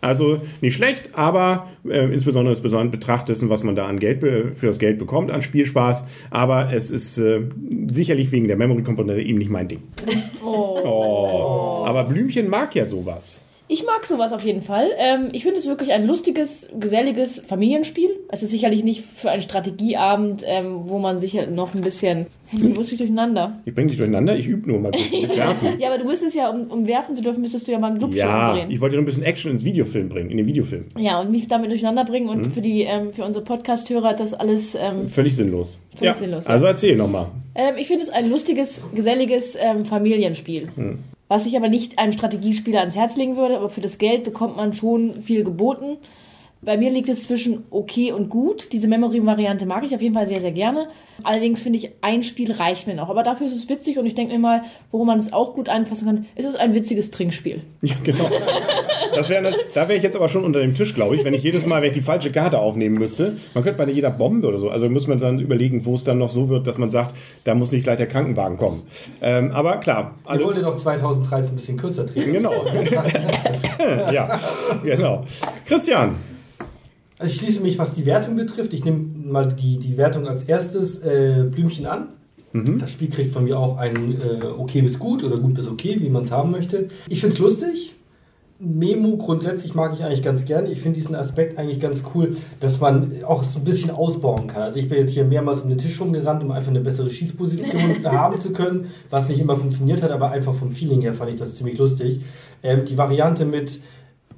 Also 0.02 0.40
nicht 0.60 0.74
schlecht, 0.74 1.10
aber 1.12 1.68
äh, 1.88 2.12
insbesondere 2.12 2.52
das 2.52 2.60
besondere 2.60 2.90
Betracht 2.90 3.28
dessen, 3.28 3.48
was 3.48 3.62
man 3.62 3.76
da 3.76 3.86
an 3.86 4.00
Geld 4.00 4.20
für 4.20 4.66
das 4.66 4.80
Geld 4.80 4.98
bekommt, 4.98 5.30
an 5.30 5.42
Spielspaß. 5.42 6.04
Aber 6.30 6.72
es 6.72 6.90
ist 6.90 7.18
äh, 7.18 7.42
sicherlich 7.90 8.32
wegen 8.32 8.48
der 8.48 8.56
Memory-Komponente 8.56 9.22
eben 9.22 9.38
nicht 9.38 9.50
mein 9.50 9.68
Ding. 9.68 9.82
Oh. 10.44 11.84
Aber 11.86 12.02
Blümchen 12.02 12.48
mag 12.48 12.74
ja 12.74 12.84
sowas. 12.84 13.44
Ich 13.72 13.86
mag 13.86 14.04
sowas 14.04 14.34
auf 14.34 14.44
jeden 14.44 14.60
Fall. 14.60 14.90
Ähm, 14.98 15.30
ich 15.32 15.44
finde 15.44 15.58
es 15.58 15.66
wirklich 15.66 15.92
ein 15.92 16.06
lustiges, 16.06 16.68
geselliges 16.78 17.38
Familienspiel. 17.40 18.10
Es 18.28 18.42
ist 18.42 18.50
sicherlich 18.50 18.84
nicht 18.84 19.02
für 19.02 19.30
einen 19.30 19.40
Strategieabend, 19.40 20.42
ähm, 20.46 20.82
wo 20.88 20.98
man 20.98 21.18
sicher 21.20 21.46
noch 21.46 21.74
ein 21.74 21.80
bisschen. 21.80 22.26
Wo 22.52 22.82
ist 22.82 22.90
dich 22.90 22.98
durcheinander? 22.98 23.60
Ich 23.64 23.74
bringe 23.74 23.88
dich 23.88 23.96
durcheinander, 23.96 24.36
ich 24.36 24.46
übe 24.46 24.68
nur 24.70 24.78
mal 24.78 24.90
ein 24.92 25.00
bisschen 25.00 25.22
mit 25.22 25.34
Werfen. 25.34 25.68
Ja, 25.80 25.88
aber 25.88 25.96
du 25.96 26.04
müsstest 26.04 26.36
ja, 26.36 26.50
um, 26.50 26.64
um 26.70 26.86
werfen 26.86 27.14
zu 27.14 27.22
dürfen, 27.22 27.40
müsstest 27.40 27.66
du 27.66 27.72
ja 27.72 27.78
mal 27.78 27.86
einen 27.86 27.98
Glubschirm 27.98 28.18
Ja, 28.28 28.52
drehen. 28.52 28.70
ich 28.70 28.78
wollte 28.82 28.96
nur 28.96 29.04
ein 29.04 29.06
bisschen 29.06 29.22
Action 29.22 29.50
ins 29.50 29.64
Videofilm 29.64 30.10
bringen, 30.10 30.28
in 30.30 30.36
den 30.36 30.46
Videofilm. 30.46 30.82
Ja, 30.98 31.18
und 31.22 31.30
mich 31.30 31.48
damit 31.48 31.70
durcheinander 31.70 32.04
bringen 32.04 32.28
und 32.28 32.52
für 32.52 32.60
die 32.60 32.82
ähm, 32.82 33.14
für 33.14 33.24
unsere 33.24 33.42
Podcast-Hörer 33.42 34.12
das 34.12 34.34
alles. 34.34 34.74
Ähm, 34.74 35.08
Völlig 35.08 35.34
sinnlos. 35.34 35.80
Völlig 35.96 36.12
ja. 36.12 36.14
sinnlos. 36.14 36.46
Also 36.46 36.66
erzähl 36.66 36.94
nochmal. 36.94 37.28
ähm, 37.54 37.76
ich 37.78 37.86
finde 37.86 38.02
es 38.02 38.10
ein 38.10 38.28
lustiges, 38.28 38.82
geselliges 38.94 39.56
ähm, 39.58 39.86
Familienspiel. 39.86 40.68
Was 41.32 41.46
ich 41.46 41.56
aber 41.56 41.70
nicht 41.70 41.98
einem 41.98 42.12
Strategiespieler 42.12 42.80
ans 42.80 42.94
Herz 42.94 43.16
legen 43.16 43.38
würde, 43.38 43.56
aber 43.56 43.70
für 43.70 43.80
das 43.80 43.96
Geld 43.96 44.22
bekommt 44.22 44.54
man 44.54 44.74
schon 44.74 45.22
viel 45.22 45.44
geboten. 45.44 45.96
Bei 46.64 46.76
mir 46.76 46.90
liegt 46.92 47.08
es 47.08 47.24
zwischen 47.24 47.64
okay 47.70 48.12
und 48.12 48.28
gut. 48.30 48.72
Diese 48.72 48.86
Memory-Variante 48.86 49.66
mag 49.66 49.82
ich 49.84 49.94
auf 49.96 50.00
jeden 50.00 50.14
Fall 50.14 50.28
sehr, 50.28 50.40
sehr 50.40 50.52
gerne. 50.52 50.86
Allerdings 51.24 51.60
finde 51.60 51.78
ich, 51.80 51.90
ein 52.02 52.22
Spiel 52.22 52.52
reicht 52.52 52.86
mir 52.86 52.94
noch. 52.94 53.08
Aber 53.10 53.24
dafür 53.24 53.48
ist 53.48 53.56
es 53.56 53.68
witzig 53.68 53.98
und 53.98 54.06
ich 54.06 54.14
denke 54.14 54.32
mir 54.32 54.38
mal, 54.38 54.62
worum 54.92 55.08
man 55.08 55.18
es 55.18 55.32
auch 55.32 55.54
gut 55.54 55.68
einfassen 55.68 56.06
kann, 56.06 56.26
ist 56.36 56.44
es 56.46 56.54
ein 56.54 56.72
witziges 56.74 57.10
Trinkspiel. 57.10 57.62
Ja, 57.82 57.94
genau. 58.04 58.30
Das 59.14 59.28
wär, 59.28 59.42
ne- 59.42 59.54
da 59.74 59.88
wäre 59.88 59.96
ich 59.98 60.04
jetzt 60.04 60.16
aber 60.16 60.28
schon 60.28 60.44
unter 60.44 60.60
dem 60.60 60.74
Tisch, 60.74 60.94
glaube 60.94 61.16
ich, 61.16 61.24
wenn 61.24 61.34
ich 61.34 61.42
jedes 61.42 61.66
Mal, 61.66 61.82
wenn 61.82 61.90
ich 61.90 61.96
die 61.96 62.00
falsche 62.02 62.30
Karte 62.32 62.58
aufnehmen 62.60 62.96
müsste. 62.96 63.36
Man 63.54 63.62
könnte 63.64 63.84
bei 63.84 63.90
jeder 63.92 64.10
Bombe 64.10 64.46
oder 64.48 64.58
so, 64.58 64.70
also 64.70 64.88
muss 64.88 65.06
man 65.08 65.18
dann 65.18 65.38
überlegen, 65.40 65.84
wo 65.84 65.94
es 65.96 66.04
dann 66.04 66.18
noch 66.18 66.30
so 66.30 66.48
wird, 66.48 66.66
dass 66.68 66.78
man 66.78 66.90
sagt, 66.90 67.12
da 67.44 67.54
muss 67.56 67.72
nicht 67.72 67.82
gleich 67.84 67.96
der 67.98 68.06
Krankenwagen 68.06 68.56
kommen. 68.56 68.82
Ähm, 69.20 69.50
aber 69.52 69.78
klar, 69.78 70.14
Ich 70.24 70.30
wollte 70.30 70.44
alles. 70.44 70.62
doch 70.62 70.76
2013 70.78 71.52
ein 71.52 71.56
bisschen 71.56 71.76
kürzer 71.76 72.06
treten. 72.06 72.32
Genau. 72.32 72.52
ja, 74.12 74.38
genau. 74.82 75.24
Christian, 75.66 76.16
Also 77.22 77.34
ich 77.34 77.38
schließe 77.38 77.60
mich, 77.60 77.78
was 77.78 77.92
die 77.92 78.04
Wertung 78.04 78.34
betrifft. 78.34 78.74
Ich 78.74 78.84
nehme 78.84 78.98
mal 78.98 79.46
die, 79.46 79.78
die 79.78 79.96
Wertung 79.96 80.26
als 80.26 80.42
erstes 80.42 80.98
äh, 80.98 81.44
Blümchen 81.48 81.86
an. 81.86 82.08
Das 82.80 82.90
Spiel 82.90 83.10
kriegt 83.10 83.32
von 83.32 83.44
mir 83.44 83.56
auch 83.60 83.76
ein 83.76 84.20
äh, 84.20 84.44
okay 84.58 84.82
bis 84.82 84.98
gut 84.98 85.22
oder 85.22 85.38
gut 85.38 85.54
bis 85.54 85.68
okay, 85.68 85.96
wie 86.00 86.10
man 86.10 86.24
es 86.24 86.32
haben 86.32 86.50
möchte. 86.50 86.88
Ich 87.08 87.20
finde 87.20 87.34
es 87.34 87.38
lustig. 87.38 87.94
Memo 88.58 89.16
grundsätzlich 89.18 89.76
mag 89.76 89.94
ich 89.94 90.02
eigentlich 90.04 90.22
ganz 90.22 90.44
gerne. 90.44 90.68
Ich 90.68 90.80
finde 90.80 90.98
diesen 90.98 91.14
Aspekt 91.14 91.58
eigentlich 91.58 91.78
ganz 91.78 92.02
cool, 92.12 92.36
dass 92.58 92.80
man 92.80 93.12
auch 93.24 93.44
so 93.44 93.60
ein 93.60 93.64
bisschen 93.64 93.92
ausbauen 93.92 94.48
kann. 94.48 94.62
Also 94.62 94.80
ich 94.80 94.88
bin 94.88 94.98
jetzt 94.98 95.12
hier 95.12 95.24
mehrmals 95.24 95.60
um 95.60 95.68
den 95.68 95.78
Tisch 95.78 96.00
rumgerannt, 96.00 96.42
um 96.42 96.50
einfach 96.50 96.70
eine 96.70 96.80
bessere 96.80 97.08
Schießposition 97.08 98.04
haben 98.04 98.40
zu 98.40 98.52
können, 98.52 98.88
was 99.10 99.28
nicht 99.28 99.38
immer 99.38 99.56
funktioniert 99.56 100.02
hat, 100.02 100.10
aber 100.10 100.32
einfach 100.32 100.54
vom 100.54 100.72
Feeling 100.72 101.02
her 101.02 101.14
fand 101.14 101.30
ich 101.30 101.36
das 101.36 101.54
ziemlich 101.54 101.78
lustig. 101.78 102.20
Ähm, 102.64 102.84
die 102.84 102.98
Variante 102.98 103.44
mit 103.44 103.80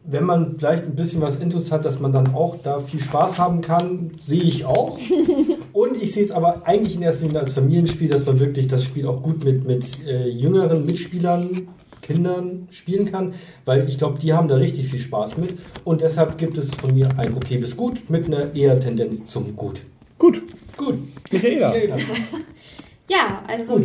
wenn 0.07 0.25
man 0.25 0.59
vielleicht 0.59 0.85
ein 0.85 0.95
bisschen 0.95 1.23
was 1.23 1.37
Intus 1.37 1.73
hat, 1.73 1.85
dass 1.85 1.99
man 1.99 2.13
dann 2.13 2.35
auch 2.35 2.57
da 2.63 2.81
viel 2.81 3.01
Spaß 3.01 3.39
haben 3.39 3.61
kann, 3.63 4.11
sehe 4.21 4.43
ich 4.43 4.65
auch. 4.65 4.99
Und 5.73 6.01
ich 6.01 6.13
sehe 6.13 6.23
es 6.23 6.31
aber 6.31 6.67
eigentlich 6.67 6.97
in 6.97 7.03
erster 7.03 7.25
Linie 7.25 7.41
als 7.41 7.55
Familienspiel, 7.55 8.09
dass 8.09 8.27
man 8.27 8.39
wirklich 8.39 8.69
das 8.69 8.85
Spiel 8.85 9.07
auch 9.07 9.23
gut 9.23 9.45
mit, 9.45 9.67
mit 9.67 10.07
äh, 10.07 10.29
jüngeren 10.29 10.85
Mitspielern, 10.85 11.69
Kindern 12.03 12.69
spielen 12.71 13.11
kann, 13.11 13.33
weil 13.65 13.89
ich 13.89 13.97
glaube, 13.97 14.19
die 14.19 14.35
haben 14.35 14.47
da 14.47 14.57
richtig 14.57 14.89
viel 14.89 15.01
Spaß 15.01 15.39
mit. 15.39 15.55
Und 15.85 16.03
deshalb 16.03 16.37
gibt 16.37 16.59
es 16.59 16.71
von 16.75 16.95
mir 16.95 17.09
ein 17.17 17.35
okay 17.35 17.57
bis 17.57 17.77
gut 17.77 18.11
mit 18.11 18.27
einer 18.27 18.55
eher 18.55 18.79
Tendenz 18.79 19.25
zum 19.25 19.57
gut. 19.57 19.81
gut. 20.19 20.43
Gut. 20.77 20.99
Michaela, 21.31 21.71
Michaela. 21.71 21.97
Ja, 23.09 23.43
also 23.47 23.81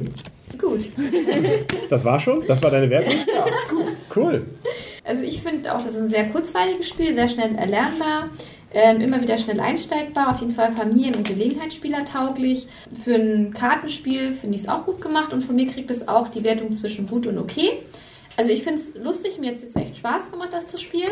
gut. 0.57 0.91
das 1.89 2.05
war 2.05 2.19
schon? 2.21 2.41
Das 2.47 2.63
war 2.63 2.71
deine 2.71 2.89
Wertung? 2.89 3.13
Ja, 3.27 3.45
gut. 3.69 3.93
Cool. 4.15 4.45
Also 5.09 5.23
ich 5.23 5.41
finde 5.41 5.73
auch, 5.73 5.81
das 5.81 5.93
ist 5.93 5.97
ein 5.97 6.09
sehr 6.09 6.29
kurzweiliges 6.29 6.87
Spiel, 6.87 7.15
sehr 7.15 7.27
schnell 7.27 7.55
erlernbar. 7.55 8.29
Ähm, 8.71 9.01
immer 9.01 9.19
wieder 9.19 9.39
schnell 9.39 9.59
einsteigbar, 9.59 10.29
auf 10.29 10.39
jeden 10.41 10.51
Fall 10.51 10.71
Familien- 10.73 11.15
und 11.15 11.27
Gelegenheitsspieler 11.27 12.05
tauglich. 12.05 12.67
Für 13.03 13.15
ein 13.15 13.51
Kartenspiel 13.51 14.35
finde 14.35 14.55
ich 14.55 14.61
es 14.61 14.69
auch 14.69 14.85
gut 14.85 15.01
gemacht 15.01 15.33
und 15.33 15.43
von 15.43 15.55
mir 15.55 15.65
kriegt 15.65 15.89
es 15.89 16.07
auch 16.07 16.27
die 16.27 16.43
Wertung 16.43 16.71
zwischen 16.71 17.07
gut 17.07 17.25
und 17.25 17.39
okay. 17.39 17.81
Also 18.37 18.51
ich 18.51 18.61
finde 18.61 18.79
es 18.79 18.93
lustig, 19.03 19.39
mir 19.39 19.49
hat 19.49 19.55
es 19.55 19.63
jetzt 19.63 19.75
echt 19.75 19.97
Spaß 19.97 20.29
gemacht, 20.29 20.53
das 20.53 20.67
zu 20.67 20.77
spielen. 20.77 21.09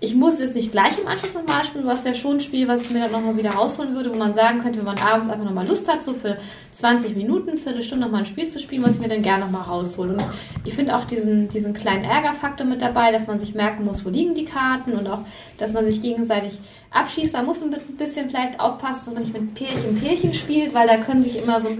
Ich 0.00 0.14
muss 0.14 0.38
es 0.38 0.54
nicht 0.54 0.70
gleich 0.70 0.96
im 0.96 1.08
Anschluss 1.08 1.34
nochmal 1.34 1.64
spielen, 1.64 1.84
aber 1.84 1.94
es 1.94 2.04
wäre 2.04 2.14
schon 2.14 2.36
ein 2.36 2.40
Spiel, 2.40 2.68
was 2.68 2.82
ich 2.82 2.90
mir 2.90 3.00
dann 3.00 3.10
nochmal 3.10 3.36
wieder 3.36 3.50
rausholen 3.50 3.96
würde, 3.96 4.12
wo 4.12 4.16
man 4.16 4.32
sagen 4.32 4.60
könnte, 4.60 4.78
wenn 4.78 4.84
man 4.84 4.98
abends 4.98 5.28
einfach 5.28 5.44
nochmal 5.44 5.66
Lust 5.66 5.90
hat, 5.90 6.02
so 6.02 6.14
für 6.14 6.36
20 6.72 7.16
Minuten, 7.16 7.58
Viertelstunde 7.58 8.04
nochmal 8.04 8.20
ein 8.20 8.26
Spiel 8.26 8.46
zu 8.46 8.60
spielen, 8.60 8.84
was 8.84 8.94
ich 8.94 9.00
mir 9.00 9.08
dann 9.08 9.22
gerne 9.22 9.44
nochmal 9.44 9.62
raushole. 9.62 10.12
Und 10.12 10.22
ich 10.64 10.74
finde 10.74 10.96
auch 10.96 11.04
diesen, 11.04 11.48
diesen 11.48 11.74
kleinen 11.74 12.04
Ärgerfaktor 12.04 12.64
mit 12.64 12.80
dabei, 12.80 13.10
dass 13.10 13.26
man 13.26 13.40
sich 13.40 13.56
merken 13.56 13.84
muss, 13.84 14.04
wo 14.04 14.10
liegen 14.10 14.34
die 14.34 14.44
Karten 14.44 14.92
und 14.92 15.08
auch, 15.08 15.22
dass 15.56 15.72
man 15.72 15.84
sich 15.84 16.00
gegenseitig 16.00 16.60
abschießt. 16.92 17.34
Da 17.34 17.42
muss 17.42 17.60
man 17.60 17.74
ein 17.74 17.96
bisschen 17.96 18.30
vielleicht 18.30 18.60
aufpassen, 18.60 18.98
dass 19.06 19.14
man 19.14 19.22
nicht 19.24 19.32
mit 19.32 19.54
Pärchen 19.54 20.00
Pärchen 20.00 20.32
spielt, 20.32 20.74
weil 20.74 20.86
da 20.86 20.98
können 20.98 21.24
sich 21.24 21.42
immer 21.42 21.58
so 21.60 21.70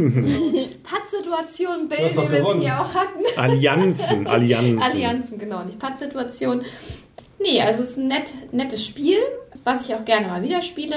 Pattsituationen 0.83 1.89
bilden, 1.89 2.17
wie 2.17 2.33
wir 2.33 2.55
sie 2.59 2.67
ja 2.67 2.83
auch 2.83 2.95
hatten. 2.95 3.23
Allianzen, 3.37 4.27
Allianzen. 4.27 4.83
Allianzen, 4.83 5.39
genau, 5.39 5.63
nicht 5.63 5.79
Pattsituation. 5.79 6.63
Nee, 7.41 7.61
also 7.61 7.83
es 7.83 7.91
ist 7.93 7.99
ein 7.99 8.09
nett, 8.09 8.35
nettes 8.53 8.85
Spiel, 8.85 9.19
was 9.65 9.89
ich 9.89 9.95
auch 9.95 10.05
gerne 10.05 10.27
mal 10.27 10.43
wieder 10.43 10.63
spiele. 10.63 10.97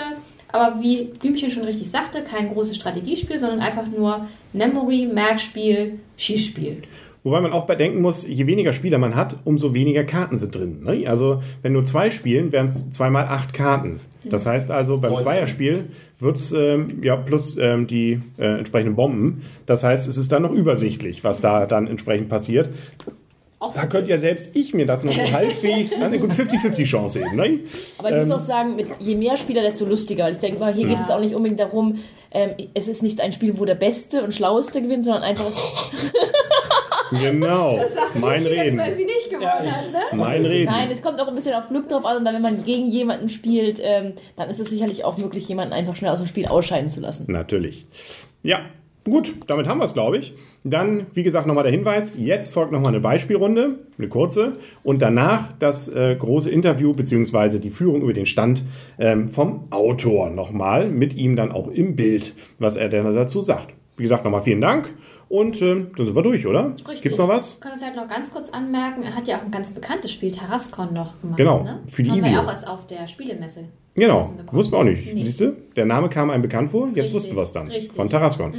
Aber 0.52 0.82
wie 0.82 1.06
Blümchen 1.06 1.50
schon 1.50 1.64
richtig 1.64 1.90
sagte, 1.90 2.24
kein 2.24 2.50
großes 2.50 2.76
Strategiespiel, 2.76 3.40
sondern 3.40 3.62
einfach 3.62 3.88
nur 3.88 4.28
Memory, 4.54 5.10
Merkspiel, 5.12 6.00
Schießspiel. 6.18 6.84
Wobei 7.24 7.40
man 7.40 7.54
auch 7.54 7.68
bedenken 7.68 8.02
muss, 8.02 8.28
je 8.28 8.48
weniger 8.48 8.74
Spieler 8.74 8.98
man 8.98 9.16
hat, 9.16 9.38
umso 9.46 9.74
weniger 9.74 10.04
Karten 10.04 10.40
sind 10.40 10.56
drin. 10.56 10.84
Ne? 10.84 11.08
Also 11.08 11.42
wenn 11.62 11.72
nur 11.74 11.84
zwei 11.84 12.10
spielen, 12.10 12.52
wären 12.52 12.66
es 12.66 12.92
zweimal 12.92 13.26
acht 13.26 13.54
Karten. 13.54 14.00
Das 14.24 14.46
heißt 14.46 14.72
also, 14.72 14.98
beim. 14.98 15.16
Zweierspiel 15.18 15.86
wird's 16.20 16.52
ähm, 16.52 17.02
ja 17.04 17.16
plus 17.16 17.58
ähm, 17.60 17.88
die 17.88 18.22
äh, 18.38 18.58
entsprechenden 18.60 18.96
Bomben. 18.96 19.42
Das 19.66 19.84
heißt, 19.84 20.08
es 20.08 20.18
ist 20.18 20.32
dann 20.32 20.44
noch 20.44 20.52
übersichtlich, 20.52 21.24
was 21.24 21.40
da 21.40 21.66
dann 21.66 21.88
entsprechend 21.88 22.30
passiert. 22.30 22.70
Auch 23.62 23.76
Da 23.76 23.86
könnte 23.86 24.10
ja 24.10 24.18
selbst 24.18 24.56
ich 24.56 24.74
mir 24.74 24.88
das 24.88 25.04
noch 25.04 25.14
so 25.14 25.22
halbwegs, 25.32 25.94
eine 26.02 26.18
gut 26.18 26.32
50-50 26.32 26.84
Chance 26.84 27.20
eben. 27.20 27.36
Ne? 27.36 27.60
Aber 28.00 28.10
ich 28.10 28.18
muss 28.18 28.32
auch 28.32 28.40
sagen, 28.40 28.76
mit, 28.76 28.88
je 28.98 29.14
mehr 29.14 29.38
Spieler, 29.38 29.62
desto 29.62 29.86
lustiger. 29.86 30.24
Weil 30.24 30.34
ich 30.34 30.40
denke 30.40 30.60
mal, 30.60 30.74
hier 30.74 30.88
geht 30.88 31.00
es 31.00 31.12
auch 31.12 31.20
nicht 31.20 31.36
unbedingt 31.36 31.60
darum, 31.60 32.00
ähm, 32.34 32.56
es 32.74 32.88
ist 32.88 33.04
nicht 33.04 33.22
ein 33.22 33.32
Spiel, 33.34 33.60
wo 33.60 33.66
der 33.66 33.76
Beste 33.76 34.24
und 34.24 34.34
Schlaueste 34.34 34.82
gewinnt, 34.82 35.06
sondern 35.06 35.22
einfach 35.22 35.46
das. 37.12 37.22
Genau, 37.22 37.78
mein 38.16 38.42
Blümchen 38.42 38.56
jetzt, 38.56 38.66
Reden. 38.66 38.78
weil 38.80 38.94
sie 38.94 39.06
nicht 39.06 39.30
gewonnen 39.30 39.72
hat, 39.72 39.92
ne? 39.92 40.00
Mein 40.14 40.44
Reden. 40.44 40.72
Nein, 40.72 40.90
es 40.90 41.04
kommt 41.04 41.22
auch 41.22 41.28
ein 41.28 41.36
bisschen 41.36 41.54
auf 41.54 41.68
Glück 41.68 41.88
drauf 41.88 42.04
an 42.04 42.18
und 42.18 42.26
dann, 42.26 42.34
wenn 42.34 42.42
man 42.42 42.64
gegen 42.64 42.88
jemanden 42.90 43.30
spielt, 43.30 43.80
ähm, 43.80 44.14
dann 44.38 44.50
ist 44.50 44.60
es 44.60 44.70
sicherlich 44.70 45.04
auch 45.06 45.20
möglich, 45.20 45.48
jemanden 45.48 45.74
einfach 45.74 45.96
schnell 45.96 46.10
aus 46.12 46.20
dem 46.20 46.28
Spiel 46.28 46.48
ausscheiden 46.48 46.90
zu 46.90 47.00
lassen. 47.00 47.26
Natürlich. 47.28 47.86
Ja, 48.42 48.62
gut, 49.04 49.34
damit 49.48 49.68
haben 49.68 49.80
wir 49.80 49.86
es, 49.86 49.94
glaube 49.94 50.18
ich. 50.18 50.34
Dann, 50.64 51.08
wie 51.14 51.24
gesagt, 51.24 51.48
nochmal 51.48 51.64
der 51.64 51.72
Hinweis, 51.72 52.14
jetzt 52.18 52.54
folgt 52.54 52.72
nochmal 52.72 52.90
eine 52.90 53.00
Beispielrunde, 53.00 53.80
eine 53.98 54.08
kurze, 54.08 54.54
und 54.84 55.02
danach 55.02 55.52
das 55.60 55.90
äh, 55.90 56.16
große 56.16 56.50
Interview 56.50 56.94
beziehungsweise 56.94 57.60
die 57.60 57.72
Führung 57.72 58.02
über 58.02 58.14
den 58.14 58.26
Stand 58.26 58.64
ähm, 59.00 59.28
vom 59.28 59.66
Autor 59.72 60.30
nochmal, 60.30 60.90
mit 60.90 61.16
ihm 61.16 61.36
dann 61.36 61.52
auch 61.52 61.68
im 61.68 61.96
Bild, 61.96 62.36
was 62.60 62.76
er 62.76 62.90
denn 62.90 63.04
dazu 63.16 63.42
sagt. 63.42 63.74
Wie 63.98 64.04
gesagt, 64.04 64.24
nochmal 64.24 64.44
vielen 64.44 64.62
Dank 64.62 64.94
und 65.30 65.62
ähm, 65.62 65.92
dann 65.96 66.06
sind 66.06 66.16
wir 66.16 66.24
durch, 66.24 66.46
oder? 66.46 66.72
Richtig. 66.72 67.02
Gibt's 67.04 67.18
noch 67.18 67.28
was? 67.28 67.60
Können 67.60 67.76
wir 67.76 67.80
vielleicht 67.80 67.96
noch 67.96 68.08
ganz 68.08 68.32
kurz 68.32 68.50
anmerken, 68.50 69.04
er 69.04 69.16
hat 69.16 69.28
ja 69.28 69.38
auch 69.38 69.44
ein 69.44 69.52
ganz 69.52 69.72
bekanntes 69.72 70.12
Spiel, 70.12 70.32
Tarascon, 70.32 70.94
noch 70.94 71.20
gemacht. 71.22 71.38
Genau, 71.38 71.64
ne? 71.64 71.80
für 71.88 72.04
die 72.04 72.12
Haben 72.12 72.18
wir 72.18 72.28
Ivio. 72.28 72.40
ja 72.40 72.44
auch 72.44 72.50
erst 72.50 72.68
auf 72.68 72.86
der 72.86 73.08
Spielemesse. 73.08 73.66
Genau, 73.96 74.34
wussten 74.52 74.74
wir 74.74 74.80
auch 74.80 74.84
nicht. 74.84 75.14
Nee. 75.14 75.24
Siehst 75.24 75.42
du, 75.42 75.56
der 75.76 75.86
Name 75.86 76.08
kam 76.10 76.30
einem 76.30 76.42
bekannt 76.42 76.72
vor, 76.72 76.88
jetzt 76.90 76.98
Richtig, 76.98 77.14
wussten 77.16 77.36
wir 77.36 77.44
es 77.44 77.52
dann. 77.52 77.68
richtig. 77.68 77.92
Mhm. 77.92 77.96
Von 77.96 78.10
Tarascon. 78.10 78.54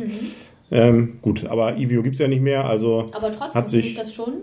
Ähm, 0.70 1.18
gut, 1.22 1.46
aber 1.46 1.76
Ivio 1.76 2.02
gibt's 2.02 2.18
ja 2.18 2.28
nicht 2.28 2.42
mehr, 2.42 2.64
also 2.66 3.06
Aber 3.12 3.30
trotzdem 3.30 3.54
hat 3.54 3.68
finde 3.70 3.78
ich 3.78 3.84
sich 3.92 3.94
das 3.94 4.14
schon. 4.14 4.34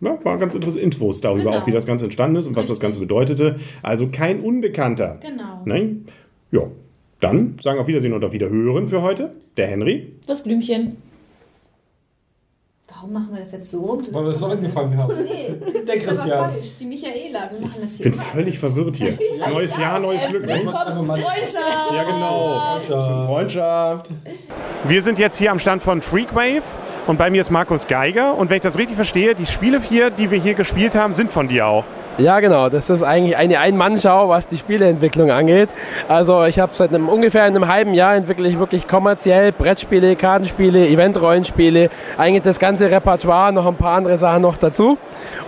Ja, 0.00 0.18
war 0.24 0.36
ganz 0.38 0.54
interessante 0.54 0.82
Infos 0.84 1.20
darüber, 1.20 1.44
Genau. 1.52 1.58
auch 1.58 1.66
wie 1.66 1.70
das 1.72 1.86
Ganze 1.86 2.04
entstanden 2.06 2.36
ist 2.36 2.46
und 2.46 2.56
was 2.56 2.66
das 2.66 2.72
Richtig. 2.78 2.82
Ganze 2.82 3.00
bedeutete. 3.00 3.56
Also 3.82 4.08
kein 4.08 4.40
Unbekannter. 4.40 5.18
Genau. 5.20 5.62
Nein? 5.64 6.06
Ja. 6.50 6.62
Dann 7.20 7.56
sagen 7.62 7.78
auf 7.78 7.86
Wiedersehen 7.86 8.12
und 8.12 8.24
auf 8.24 8.32
Wiederhören 8.32 8.88
für 8.88 9.02
heute. 9.02 9.30
Der 9.56 9.68
Henry. 9.68 10.08
Das 10.26 10.42
Blümchen. 10.42 10.96
Warum 13.02 13.14
machen 13.14 13.30
wir 13.32 13.40
das 13.40 13.50
jetzt 13.50 13.68
so? 13.68 14.00
Weil 14.12 14.22
wir 14.22 14.30
es 14.30 14.38
so 14.38 14.46
angefangen 14.46 14.96
haben. 14.96 15.12
Nee, 15.24 15.56
Der 15.74 15.82
das 15.82 16.04
ist 16.04 16.08
aber 16.08 16.14
Christian. 16.20 16.38
falsch. 16.52 16.66
Die 16.78 16.84
Michaela, 16.84 17.50
wir 17.50 17.60
machen 17.60 17.80
das 17.82 17.90
Ich 17.90 17.96
hier. 17.96 18.10
bin 18.12 18.20
völlig 18.20 18.58
verwirrt 18.60 18.94
hier. 18.96 19.18
Neues 19.50 19.76
Jahr, 19.76 19.98
neues 19.98 20.24
Glück. 20.28 20.46
Ne? 20.46 20.52
Einfach 20.52 21.02
mal 21.02 21.20
Freundschaft! 21.20 21.92
Ja, 21.92 22.02
genau. 22.04 22.78
Ciao. 22.80 23.26
Freundschaft. 23.26 24.06
Wir 24.84 25.02
sind 25.02 25.18
jetzt 25.18 25.36
hier 25.38 25.50
am 25.50 25.58
Stand 25.58 25.82
von 25.82 26.00
Freakwave 26.00 26.62
und 27.08 27.18
bei 27.18 27.28
mir 27.28 27.40
ist 27.40 27.50
Markus 27.50 27.88
Geiger. 27.88 28.36
Und 28.38 28.50
wenn 28.50 28.58
ich 28.58 28.62
das 28.62 28.78
richtig 28.78 28.94
verstehe, 28.94 29.34
die 29.34 29.46
Spiele 29.46 29.80
hier, 29.82 30.10
die 30.10 30.30
wir 30.30 30.38
hier 30.38 30.54
gespielt 30.54 30.94
haben, 30.94 31.16
sind 31.16 31.32
von 31.32 31.48
dir 31.48 31.66
auch. 31.66 31.84
Ja, 32.18 32.40
genau. 32.40 32.68
Das 32.68 32.90
ist 32.90 33.02
eigentlich 33.02 33.38
eine 33.38 33.58
Ein-Mann-Schau, 33.58 34.28
was 34.28 34.46
die 34.46 34.58
Spieleentwicklung 34.58 35.30
angeht. 35.30 35.70
Also 36.08 36.44
ich 36.44 36.58
habe 36.58 36.74
seit 36.74 36.90
einem, 36.90 37.08
ungefähr 37.08 37.44
einem 37.44 37.68
halben 37.68 37.94
Jahr 37.94 38.14
entwickle 38.14 38.46
ich 38.46 38.58
wirklich 38.58 38.86
kommerziell 38.86 39.50
Brettspiele, 39.50 40.14
Kartenspiele, 40.14 40.88
Event-Rollenspiele, 40.88 41.88
eigentlich 42.18 42.42
das 42.42 42.58
ganze 42.58 42.90
Repertoire, 42.90 43.50
noch 43.54 43.66
ein 43.66 43.76
paar 43.76 43.96
andere 43.96 44.18
Sachen 44.18 44.42
noch 44.42 44.58
dazu. 44.58 44.98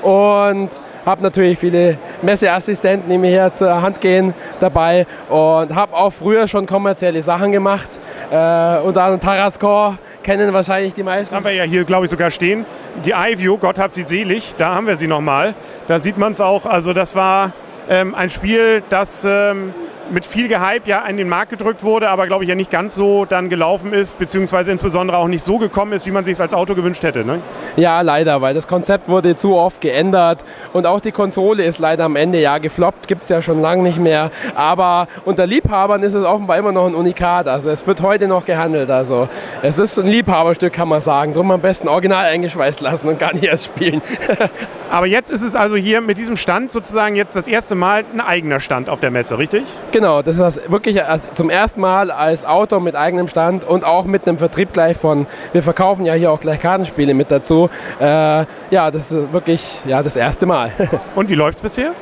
Und 0.00 0.70
habe 1.04 1.22
natürlich 1.22 1.58
viele 1.58 1.98
Messeassistenten, 2.22 3.10
die 3.10 3.18
mir 3.18 3.30
hier 3.30 3.52
zur 3.52 3.82
Hand 3.82 4.00
gehen, 4.00 4.32
dabei. 4.58 5.06
Und 5.28 5.74
habe 5.74 5.94
auch 5.94 6.14
früher 6.14 6.48
schon 6.48 6.64
kommerzielle 6.64 7.20
Sachen 7.20 7.52
gemacht. 7.52 8.00
Äh, 8.30 8.78
unter 8.78 9.02
anderem 9.02 9.20
Tarascor 9.20 9.98
kennen 10.24 10.52
wahrscheinlich 10.52 10.94
die 10.94 11.04
meisten. 11.04 11.36
haben 11.36 11.44
wir 11.44 11.52
ja 11.52 11.62
hier, 11.62 11.84
glaube 11.84 12.06
ich, 12.06 12.10
sogar 12.10 12.32
stehen. 12.32 12.66
Die 13.04 13.12
iView, 13.12 13.58
Gott 13.58 13.78
hab 13.78 13.92
sie 13.92 14.02
selig, 14.02 14.54
da 14.58 14.74
haben 14.74 14.88
wir 14.88 14.96
sie 14.96 15.06
nochmal. 15.06 15.54
Da 15.86 16.00
sieht 16.00 16.18
man 16.18 16.32
es 16.32 16.40
auch. 16.40 16.66
Also 16.66 16.92
das 16.92 17.14
war 17.14 17.52
ähm, 17.88 18.14
ein 18.14 18.30
Spiel, 18.30 18.82
das 18.88 19.24
ähm, 19.24 19.72
mit 20.10 20.26
viel 20.26 20.48
Gehype 20.48 20.88
ja 20.88 21.04
in 21.06 21.16
den 21.16 21.28
Markt 21.28 21.50
gedrückt 21.50 21.82
wurde, 21.82 22.10
aber 22.10 22.26
glaube 22.26 22.44
ich 22.44 22.48
ja 22.50 22.54
nicht 22.54 22.70
ganz 22.70 22.94
so 22.94 23.24
dann 23.24 23.48
gelaufen 23.48 23.92
ist, 23.92 24.18
beziehungsweise 24.18 24.70
insbesondere 24.70 25.16
auch 25.16 25.28
nicht 25.28 25.44
so 25.44 25.58
gekommen 25.58 25.92
ist, 25.92 26.06
wie 26.06 26.10
man 26.10 26.24
sich 26.24 26.40
als 26.40 26.54
Auto 26.54 26.74
gewünscht 26.74 27.02
hätte. 27.02 27.24
Ne? 27.24 27.40
Ja, 27.76 28.00
leider, 28.00 28.40
weil 28.42 28.54
das 28.54 28.66
Konzept 28.66 29.08
wurde 29.08 29.36
zu 29.36 29.54
oft 29.54 29.80
geändert 29.80 30.44
und 30.72 30.86
auch 30.86 31.00
die 31.00 31.12
Konsole 31.12 31.64
ist 31.64 31.78
leider 31.78 32.04
am 32.04 32.16
Ende 32.16 32.40
ja 32.40 32.58
gefloppt, 32.58 33.08
gibt 33.08 33.24
es 33.24 33.28
ja 33.28 33.42
schon 33.42 33.60
lange 33.60 33.82
nicht 33.82 33.98
mehr. 33.98 34.30
Aber 34.54 35.08
unter 35.24 35.46
Liebhabern 35.46 36.02
ist 36.02 36.14
es 36.14 36.24
offenbar 36.24 36.58
immer 36.58 36.72
noch 36.72 36.86
ein 36.86 36.94
Unikat. 36.94 37.48
Also 37.48 37.70
es 37.70 37.86
wird 37.86 38.02
heute 38.02 38.28
noch 38.28 38.44
gehandelt. 38.44 38.90
Also 38.90 39.28
es 39.62 39.78
ist 39.78 39.98
ein 39.98 40.06
Liebhaberstück, 40.06 40.72
kann 40.72 40.88
man 40.88 41.00
sagen. 41.00 41.32
Drum 41.32 41.50
am 41.50 41.60
besten 41.60 41.88
original 41.88 42.26
eingeschweißt 42.26 42.80
lassen 42.80 43.08
und 43.08 43.18
gar 43.18 43.32
nicht 43.32 43.44
erst 43.44 43.66
spielen. 43.66 44.02
Aber 44.90 45.06
jetzt 45.06 45.30
ist 45.30 45.42
es 45.42 45.56
also 45.56 45.76
hier 45.76 46.00
mit 46.00 46.18
diesem 46.18 46.36
Stand 46.36 46.70
sozusagen 46.70 47.16
jetzt 47.16 47.34
das 47.34 47.48
erste 47.48 47.74
Mal 47.74 48.04
ein 48.12 48.20
eigener 48.20 48.60
Stand 48.60 48.88
auf 48.88 49.00
der 49.00 49.10
Messe, 49.10 49.38
richtig? 49.38 49.64
Genau, 49.94 50.22
das 50.22 50.38
ist 50.38 50.72
wirklich 50.72 51.00
zum 51.34 51.50
ersten 51.50 51.80
Mal 51.80 52.10
als 52.10 52.44
Autor 52.44 52.80
mit 52.80 52.96
eigenem 52.96 53.28
Stand 53.28 53.62
und 53.62 53.84
auch 53.84 54.06
mit 54.06 54.26
einem 54.26 54.38
Vertrieb 54.38 54.72
gleich 54.72 54.96
von, 54.96 55.28
wir 55.52 55.62
verkaufen 55.62 56.04
ja 56.04 56.14
hier 56.14 56.32
auch 56.32 56.40
gleich 56.40 56.58
Kartenspiele 56.58 57.14
mit 57.14 57.30
dazu. 57.30 57.70
Äh, 58.00 58.44
ja, 58.72 58.90
das 58.90 59.12
ist 59.12 59.32
wirklich 59.32 59.78
ja, 59.86 60.02
das 60.02 60.16
erste 60.16 60.46
Mal. 60.46 60.72
Und 61.14 61.28
wie 61.28 61.36
läuft's 61.36 61.60
bisher? 61.60 61.92